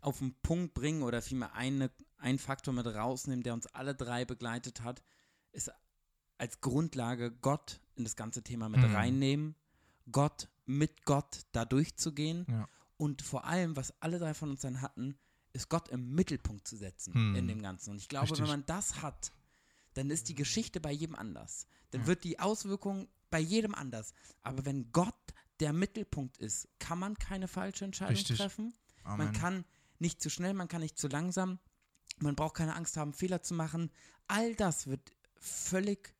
auf 0.00 0.18
den 0.20 0.34
Punkt 0.42 0.72
bringen 0.72 1.02
oder 1.02 1.20
vielmehr 1.20 1.52
eine, 1.54 1.90
einen 2.16 2.38
Faktor 2.38 2.72
mit 2.72 2.86
rausnehmen, 2.86 3.42
der 3.42 3.52
uns 3.52 3.66
alle 3.66 3.94
drei 3.94 4.24
begleitet 4.24 4.82
hat, 4.82 5.02
ist 5.52 5.70
als 6.38 6.60
Grundlage 6.62 7.30
Gott 7.30 7.80
in 7.96 8.04
das 8.04 8.16
ganze 8.16 8.42
Thema 8.42 8.70
mit 8.70 8.80
Mhm. 8.80 8.94
reinnehmen, 8.94 9.54
Gott 10.10 10.48
mit 10.78 11.04
Gott 11.04 11.42
da 11.52 11.64
durchzugehen 11.64 12.46
Ja. 12.48 12.68
und 12.96 13.22
vor 13.22 13.44
allem, 13.44 13.76
was 13.76 13.92
alle 14.00 14.18
drei 14.18 14.34
von 14.34 14.50
uns 14.50 14.60
dann 14.60 14.80
hatten, 14.80 15.18
ist 15.52 15.68
Gott 15.68 15.88
im 15.88 16.14
Mittelpunkt 16.14 16.66
zu 16.68 16.76
setzen 16.76 17.12
Mhm. 17.30 17.36
in 17.36 17.48
dem 17.48 17.60
Ganzen. 17.62 17.90
Und 17.90 17.96
ich 17.96 18.08
glaube, 18.08 18.24
Richtig. 18.30 18.42
wenn 18.42 18.48
man 18.48 18.66
das 18.66 19.02
hat, 19.02 19.32
dann 19.94 20.10
ist 20.10 20.28
die 20.28 20.34
Geschichte 20.36 20.80
bei 20.80 20.92
jedem 20.92 21.16
anders. 21.16 21.66
Dann 21.90 22.06
wird 22.06 22.22
die 22.22 22.38
Auswirkung 22.38 23.08
bei 23.30 23.40
jedem 23.40 23.74
anders. 23.74 24.12
Aber 24.42 24.64
wenn 24.64 24.92
Gott 24.92 25.14
der 25.58 25.72
Mittelpunkt 25.72 26.38
ist, 26.38 26.68
kann 26.78 26.98
man 27.00 27.16
keine 27.18 27.48
falsche 27.48 27.84
Entscheidung 27.84 28.14
Richtig. 28.14 28.38
treffen. 28.38 28.72
Man 29.02 29.20
Amen. 29.20 29.32
kann 29.32 29.64
nicht 29.98 30.22
zu 30.22 30.30
schnell, 30.30 30.54
man 30.54 30.68
kann 30.68 30.80
nicht 30.82 30.98
zu 30.98 31.08
langsam. 31.08 31.58
Man 32.18 32.36
braucht 32.36 32.54
keine 32.54 32.76
Angst 32.76 32.96
haben, 32.96 33.12
Fehler 33.12 33.42
zu 33.42 33.54
machen. 33.54 33.90
All 34.28 34.54
das 34.54 34.86
wird 34.86 35.10
völlig 35.36 36.14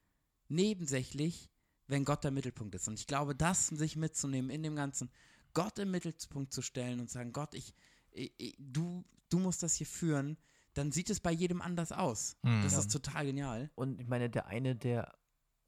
nebensächlich, 0.49 1.49
wenn 1.91 2.05
Gott 2.05 2.25
der 2.25 2.31
Mittelpunkt 2.31 2.75
ist. 2.75 2.89
Und 2.89 2.99
ich 2.99 3.07
glaube, 3.07 3.35
das 3.35 3.67
sich 3.69 3.97
mitzunehmen 3.97 4.51
in 4.51 4.63
dem 4.63 4.77
Ganzen, 4.77 5.11
Gott 5.55 5.79
im 5.79 5.91
Mittelpunkt 5.91 6.53
zu 6.53 6.63
stellen 6.63 7.01
und 7.01 7.11
sagen, 7.11 7.33
Gott, 7.33 7.55
ich, 7.55 7.75
ich, 8.13 8.33
ich 8.39 8.57
du, 8.59 9.05
du 9.29 9.39
musst 9.39 9.63
das 9.63 9.75
hier 9.75 9.87
führen, 9.87 10.37
dann 10.75 10.93
sieht 10.93 11.11
es 11.11 11.19
bei 11.21 11.33
jedem 11.33 11.61
anders 11.61 11.91
aus. 11.93 12.37
Mhm. 12.43 12.63
Das 12.63 12.73
Ja. 12.73 12.79
ist 12.81 12.93
total 12.93 13.27
genial. 13.27 13.71
Und 13.75 14.01
ich 14.01 14.07
meine, 14.09 14.31
der 14.31 14.47
eine, 14.47 14.77
der, 14.77 15.13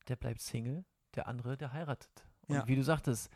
der 0.08 0.16
bleibt 0.16 0.40
Single, 0.40 0.84
der 1.16 1.26
andere, 1.26 1.56
der 1.56 1.72
heiratet. 1.72 2.24
Und 2.46 2.54
Ja. 2.56 2.68
wie 2.68 2.76
du 2.76 2.84
sagtest, 2.84 3.28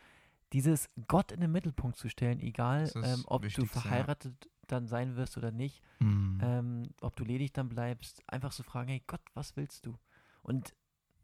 dieses 0.53 0.89
Gott 1.09 1.33
in 1.33 1.41
den 1.41 1.51
Mittelpunkt 1.51 1.97
zu 1.97 2.09
stellen, 2.09 2.39
egal 2.41 2.91
ähm, 2.95 3.25
ob 3.27 3.43
du 3.43 3.47
Wichtigste, 3.49 3.75
ja. 3.77 3.83
verheiratet 3.83 4.49
dann 4.69 4.87
sein 4.87 5.17
wirst 5.17 5.37
oder 5.37 5.51
nicht, 5.51 5.83
Mhm. 5.99 6.41
ähm, 6.43 6.91
ob 7.01 7.17
du 7.17 7.25
ledig 7.25 7.53
dann 7.53 7.69
bleibst, 7.69 8.23
einfach 8.29 8.53
zu 8.53 8.63
fragen, 8.63 8.89
hey 8.91 9.03
Gott, 9.07 9.21
was 9.35 9.57
willst 9.57 9.87
du? 9.87 9.99
Und 10.43 10.75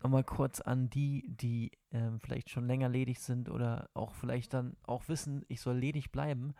nochmal 0.03 0.25
kurz 0.25 0.61
an 0.61 0.91
die, 0.91 1.25
die 1.29 1.73
ähm, 1.91 2.21
vielleicht 2.21 2.51
schon 2.51 2.67
länger 2.67 2.88
ledig 2.88 3.21
sind 3.21 3.49
oder 3.49 3.91
auch 3.95 4.15
vielleicht 4.15 4.53
dann 4.55 4.77
auch 4.83 5.09
wissen, 5.09 5.45
ich 5.49 5.61
soll 5.61 5.77
ledig 5.77 6.12
bleiben. 6.12 6.55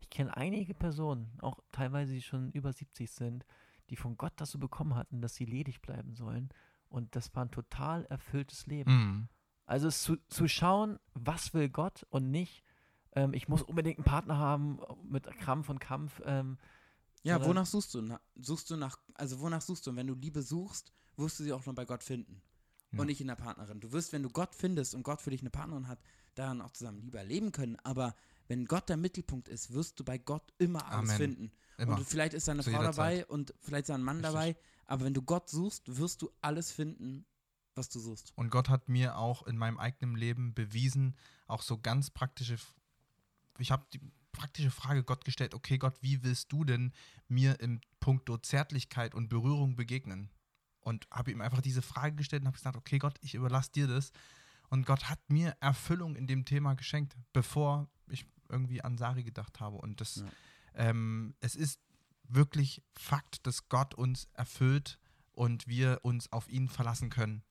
Ich 0.00 0.10
kenne 0.10 0.36
einige 0.36 0.74
Personen, 0.74 1.32
auch 1.40 1.58
teilweise 1.72 2.12
die 2.12 2.22
schon 2.22 2.50
über 2.52 2.72
70 2.72 3.10
sind, 3.10 3.44
die 3.90 3.96
von 3.96 4.16
Gott 4.16 4.32
das 4.36 4.50
so 4.50 4.58
bekommen 4.58 4.94
hatten, 4.94 5.20
dass 5.20 5.34
sie 5.34 5.44
ledig 5.44 5.82
bleiben 5.82 6.14
sollen. 6.14 6.50
Und 6.88 7.14
das 7.16 7.34
war 7.34 7.44
ein 7.44 7.50
total 7.50 8.04
erfülltes 8.06 8.66
Leben. 8.66 8.92
Mhm. 8.92 9.28
Also 9.66 9.88
es 9.88 10.02
zu, 10.02 10.16
zu 10.28 10.48
schauen, 10.48 10.98
was 11.14 11.52
will 11.52 11.68
Gott 11.68 12.06
und 12.10 12.30
nicht, 12.30 12.64
ähm, 13.12 13.34
ich 13.34 13.48
muss 13.48 13.62
unbedingt 13.62 13.98
einen 13.98 14.04
Partner 14.04 14.38
haben 14.38 14.78
mit 15.04 15.26
Krampf 15.38 15.68
und 15.68 15.78
Kampf. 15.78 16.22
Ähm, 16.24 16.58
Ja, 17.22 17.44
wonach 17.44 17.66
suchst 17.66 17.92
du? 17.94 18.00
Na, 18.00 18.20
suchst 18.36 18.70
du 18.70 18.76
nach, 18.76 18.96
also 19.14 19.40
wonach 19.40 19.60
suchst 19.60 19.86
du? 19.86 19.90
Und 19.90 19.96
wenn 19.96 20.06
du 20.06 20.14
Liebe 20.14 20.40
suchst, 20.42 20.92
wirst 21.16 21.38
du 21.40 21.44
sie 21.44 21.52
auch 21.52 21.62
schon 21.62 21.74
bei 21.74 21.84
Gott 21.84 22.02
finden. 22.02 22.40
Ja. 22.92 23.00
Und 23.00 23.06
nicht 23.06 23.20
in 23.20 23.26
der 23.26 23.34
Partnerin. 23.34 23.80
Du 23.80 23.92
wirst, 23.92 24.12
wenn 24.12 24.22
du 24.22 24.30
Gott 24.30 24.54
findest 24.54 24.94
und 24.94 25.02
Gott 25.02 25.20
für 25.20 25.30
dich 25.30 25.40
eine 25.40 25.50
Partnerin 25.50 25.88
hat, 25.88 26.00
daran 26.34 26.62
auch 26.62 26.70
zusammen 26.70 27.00
Liebe 27.00 27.18
erleben 27.18 27.52
können. 27.52 27.76
Aber 27.84 28.14
wenn 28.46 28.64
Gott 28.64 28.88
der 28.88 28.96
Mittelpunkt 28.96 29.48
ist, 29.48 29.72
wirst 29.72 30.00
du 30.00 30.04
bei 30.04 30.16
Gott 30.16 30.54
immer 30.58 30.86
alles 30.86 31.10
Amen. 31.10 31.16
finden. 31.16 31.52
Immer. 31.76 31.98
Und 31.98 32.06
vielleicht 32.06 32.34
ist 32.34 32.48
da 32.48 32.52
eine 32.52 32.62
Zu 32.62 32.70
Frau 32.70 32.82
dabei 32.82 33.26
und 33.26 33.54
vielleicht 33.60 33.84
ist 33.84 33.94
ein 33.94 34.02
Mann 34.02 34.16
Richtig. 34.16 34.32
dabei. 34.32 34.56
Aber 34.86 35.04
wenn 35.04 35.14
du 35.14 35.22
Gott 35.22 35.50
suchst, 35.50 35.98
wirst 35.98 36.22
du 36.22 36.30
alles 36.40 36.72
finden, 36.72 37.26
was 37.74 37.90
du 37.90 38.00
suchst. 38.00 38.32
Und 38.36 38.50
Gott 38.50 38.68
hat 38.68 38.88
mir 38.88 39.16
auch 39.16 39.46
in 39.46 39.58
meinem 39.58 39.78
eigenen 39.78 40.16
Leben 40.16 40.54
bewiesen, 40.54 41.14
auch 41.46 41.62
so 41.62 41.78
ganz 41.78 42.10
praktische, 42.10 42.56
ich 43.58 43.70
habe 43.70 43.86
die 43.92 44.00
praktische 44.32 44.70
Frage 44.70 45.04
Gott 45.04 45.24
gestellt, 45.24 45.54
okay 45.54 45.78
Gott, 45.78 45.94
wie 46.00 46.22
willst 46.22 46.52
du 46.52 46.64
denn 46.64 46.92
mir 47.28 47.60
im 47.60 47.80
Punkto 48.00 48.38
Zärtlichkeit 48.38 49.14
und 49.14 49.28
Berührung 49.28 49.76
begegnen? 49.76 50.30
Und 50.88 51.06
habe 51.10 51.30
ihm 51.30 51.40
einfach 51.42 51.60
diese 51.60 51.82
Frage 51.82 52.16
gestellt 52.16 52.42
und 52.42 52.46
habe 52.46 52.56
gesagt, 52.56 52.76
okay 52.76 52.98
Gott, 52.98 53.18
ich 53.20 53.34
überlasse 53.34 53.70
dir 53.72 53.86
das. 53.86 54.10
Und 54.70 54.86
Gott 54.86 55.08
hat 55.10 55.18
mir 55.28 55.54
Erfüllung 55.60 56.16
in 56.16 56.26
dem 56.26 56.44
Thema 56.46 56.74
geschenkt, 56.74 57.14
bevor 57.34 57.88
ich 58.08 58.24
irgendwie 58.48 58.82
an 58.82 58.96
Sari 58.96 59.22
gedacht 59.22 59.60
habe. 59.60 59.76
Und 59.76 60.00
das, 60.00 60.16
Ja. 60.16 60.24
ähm, 60.74 61.34
es 61.40 61.54
ist 61.56 61.80
wirklich 62.24 62.82
Fakt, 62.94 63.46
dass 63.46 63.68
Gott 63.68 63.94
uns 63.94 64.28
erfüllt 64.32 64.98
und 65.32 65.66
wir 65.66 66.00
uns 66.02 66.32
auf 66.32 66.48
ihn 66.48 66.68
verlassen 66.68 67.10
können. 67.10 67.42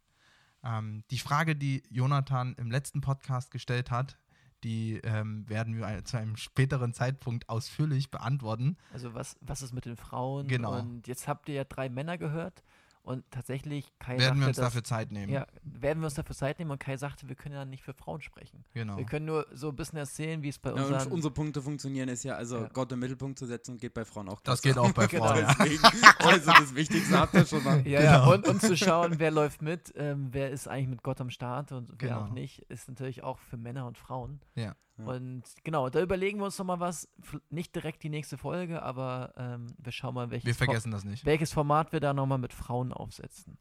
Ähm, 0.63 1.03
die 1.11 1.19
Frage, 1.19 1.55
die 1.55 1.83
Jonathan 1.89 2.55
im 2.55 2.71
letzten 2.71 3.01
Podcast 3.01 3.51
gestellt 3.51 3.91
hat, 3.91 4.17
die 4.63 4.95
ähm, 5.03 5.47
werden 5.47 5.77
wir 5.77 6.03
zu 6.05 6.17
einem 6.17 6.35
späteren 6.35 6.93
Zeitpunkt 6.93 7.47
ausführlich 7.47 8.09
beantworten. 8.09 8.77
Also 8.91 9.13
was, 9.13 9.35
was 9.41 9.61
ist 9.61 9.73
mit 9.73 9.85
den 9.85 9.97
Frauen? 9.97 10.47
Genau. 10.47 10.79
Und 10.79 11.07
jetzt 11.07 11.27
habt 11.27 11.47
ihr 11.49 11.55
ja 11.55 11.63
drei 11.63 11.89
Männer 11.89 12.17
gehört 12.17 12.63
und 13.07 13.23
tatsächlich 13.31 13.91
Kai 13.99 14.17
werden 14.19 14.39
wir 14.39 14.45
sagte, 14.45 14.47
uns 14.47 14.55
dass, 14.57 14.65
dafür 14.65 14.83
Zeit 14.83 15.11
nehmen. 15.11 15.31
ja, 15.31 15.47
werden 15.63 15.99
wir 16.01 16.05
uns 16.05 16.13
dafür 16.15 16.35
Zeit 16.35 16.59
nehmen 16.59 16.71
und 16.71 16.79
Kai 16.79 16.97
sagte, 16.97 17.27
wir 17.29 17.35
können 17.35 17.55
ja 17.55 17.65
nicht 17.65 17.83
für 17.83 17.93
Frauen 17.93 18.21
sprechen. 18.21 18.63
Genau. 18.73 18.97
Wir 18.97 19.05
können 19.05 19.25
nur 19.25 19.47
so 19.53 19.69
ein 19.69 19.75
bisschen 19.75 19.97
erzählen, 19.97 20.43
wie 20.43 20.49
es 20.49 20.59
bei 20.59 20.69
Ja, 20.71 20.75
und 20.75 20.81
unseren 20.93 21.11
unsere 21.13 21.33
Punkte 21.33 21.61
funktionieren 21.61 22.09
ist 22.09 22.23
ja, 22.23 22.35
also 22.35 22.57
Ja. 22.59 22.69
Gott 22.73 22.91
im 22.91 22.99
Mittelpunkt 22.99 23.39
zu 23.39 23.45
setzen, 23.45 23.77
geht 23.77 23.93
bei 23.93 24.05
Frauen 24.05 24.29
auch. 24.29 24.41
Das 24.41 24.61
geht 24.61 24.77
auch 24.77 24.91
bei 24.91 25.07
Genau. 25.07 25.25
Frauen. 25.27 25.39
Ja. 25.41 25.55
Deswegen, 25.57 25.83
also 26.19 26.51
das 26.51 26.75
Wichtigste 26.75 27.17
habt 27.17 27.33
ihr 27.33 27.45
schon 27.45 27.63
mal. 27.63 27.87
Ja, 27.87 28.01
ja, 28.01 28.17
Genau. 28.19 28.33
und, 28.33 28.47
und 28.47 28.61
zu 28.61 28.75
schauen, 28.77 29.19
wer 29.19 29.31
läuft 29.31 29.61
mit, 29.61 29.93
ähm, 29.95 30.27
wer 30.31 30.51
ist 30.51 30.67
eigentlich 30.67 30.89
mit 30.89 31.03
Gott 31.03 31.21
am 31.21 31.29
Start 31.29 31.71
und 31.71 31.89
wer 31.99 32.09
Genau. 32.09 32.21
auch 32.23 32.29
nicht, 32.29 32.59
ist 32.69 32.89
natürlich 32.89 33.23
auch 33.23 33.39
für 33.39 33.57
Männer 33.57 33.87
und 33.87 33.97
Frauen. 33.97 34.41
Ja. 34.55 34.75
Ja. 34.97 35.05
Und 35.05 35.43
genau, 35.63 35.89
da 35.89 36.01
überlegen 36.01 36.39
wir 36.39 36.45
uns 36.45 36.57
nochmal 36.57 36.79
was, 36.79 37.07
nicht 37.49 37.75
direkt 37.75 38.01
die 38.03 38.09
nächste 38.09 38.37
Folge, 38.37 38.81
aber 38.81 39.33
ähm, 39.37 39.67
wir 39.77 39.91
schauen 39.91 40.15
mal, 40.15 40.31
welches, 40.31 40.45
Wir 40.47 40.55
vergessen 40.55 40.91
das 40.91 41.03
nicht. 41.03 41.25
welches 41.25 41.53
Format 41.53 41.91
wir 41.91 41.99
da 41.99 42.13
nochmal 42.13 42.39
mit 42.39 42.53
Frauen 42.53 42.91
aufsetzen. 42.91 43.57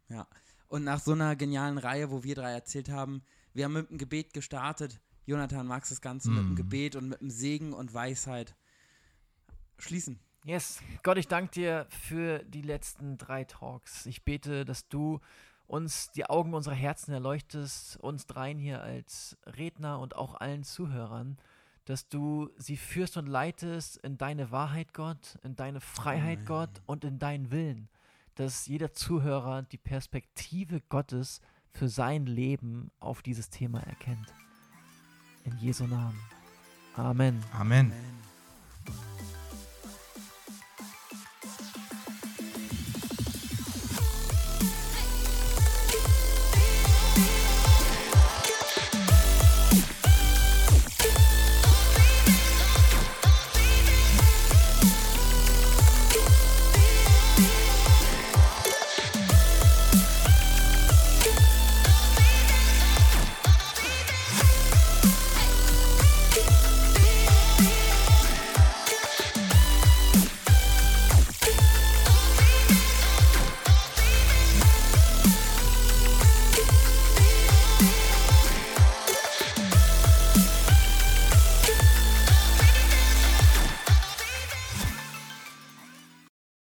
Und 0.69 0.85
nach 0.85 0.99
so 0.99 1.13
einer 1.13 1.37
genialen 1.37 1.79
Reihe, 1.79 2.11
wo 2.11 2.25
wir 2.25 2.35
drei 2.35 2.53
erzählt 2.53 2.89
haben, 2.89 3.23
wir 3.55 3.65
haben 3.65 3.75
mit 3.75 3.91
dem 3.91 3.99
Gebet 3.99 4.33
gestartet. 4.33 5.01
Jonathan 5.27 5.67
magst 5.67 5.91
das 5.91 6.01
Ganze 6.01 6.31
mit 6.31 6.39
dem 6.39 6.53
Mm. 6.53 6.57
Gebet 6.57 6.97
und 6.97 7.09
mit 7.09 7.21
dem 7.21 7.31
Segen 7.31 7.73
und 7.73 7.93
Weisheit 7.95 8.55
schließen. 9.79 10.19
Yes, 10.45 10.81
Gott, 11.03 11.19
ich 11.19 11.27
danke 11.29 11.51
dir 11.53 11.87
für 11.89 12.39
die 12.45 12.63
letzten 12.63 13.19
drei 13.19 13.45
Talks. 13.45 14.07
Ich 14.07 14.25
bete, 14.25 14.65
dass 14.65 14.89
du 14.89 15.21
uns 15.67 16.11
die 16.13 16.27
Augen 16.27 16.55
unserer 16.55 16.75
Herzen 16.75 17.13
erleuchtest, 17.13 17.97
uns 17.99 18.27
dreien 18.27 18.59
hier 18.59 18.83
als 18.83 19.37
Redner 19.47 19.99
und 20.01 20.17
auch 20.17 20.35
allen 20.41 20.63
Zuhörern, 20.63 21.39
dass 21.85 22.09
du 22.09 22.51
sie 22.57 22.77
führst 22.77 23.17
und 23.17 23.27
leitest 23.27 23.97
in 23.99 24.19
deine 24.19 24.51
Wahrheit, 24.51 24.93
Gott, 24.93 25.39
in 25.43 25.57
deine 25.57 25.81
Freiheit, 25.81 26.39
Amen. 26.39 26.47
Gott, 26.47 26.83
und 26.87 27.05
in 27.05 27.19
deinen 27.19 27.51
Willen. 27.51 27.89
Dass 28.35 28.67
jeder 28.67 28.93
Zuhörer 28.93 29.63
die 29.63 29.79
Perspektive 29.79 30.81
Gottes 30.89 31.41
für 31.71 31.89
sein 31.89 32.27
Leben 32.27 32.91
auf 32.99 33.23
dieses 33.23 33.51
Thema 33.51 33.81
erkennt. 33.81 34.35
In 35.45 35.57
Jesu 35.59 35.85
Namen. 35.85 36.21
Amen. 36.97 37.43
Amen. 37.53 37.93
Amen. 37.93 38.26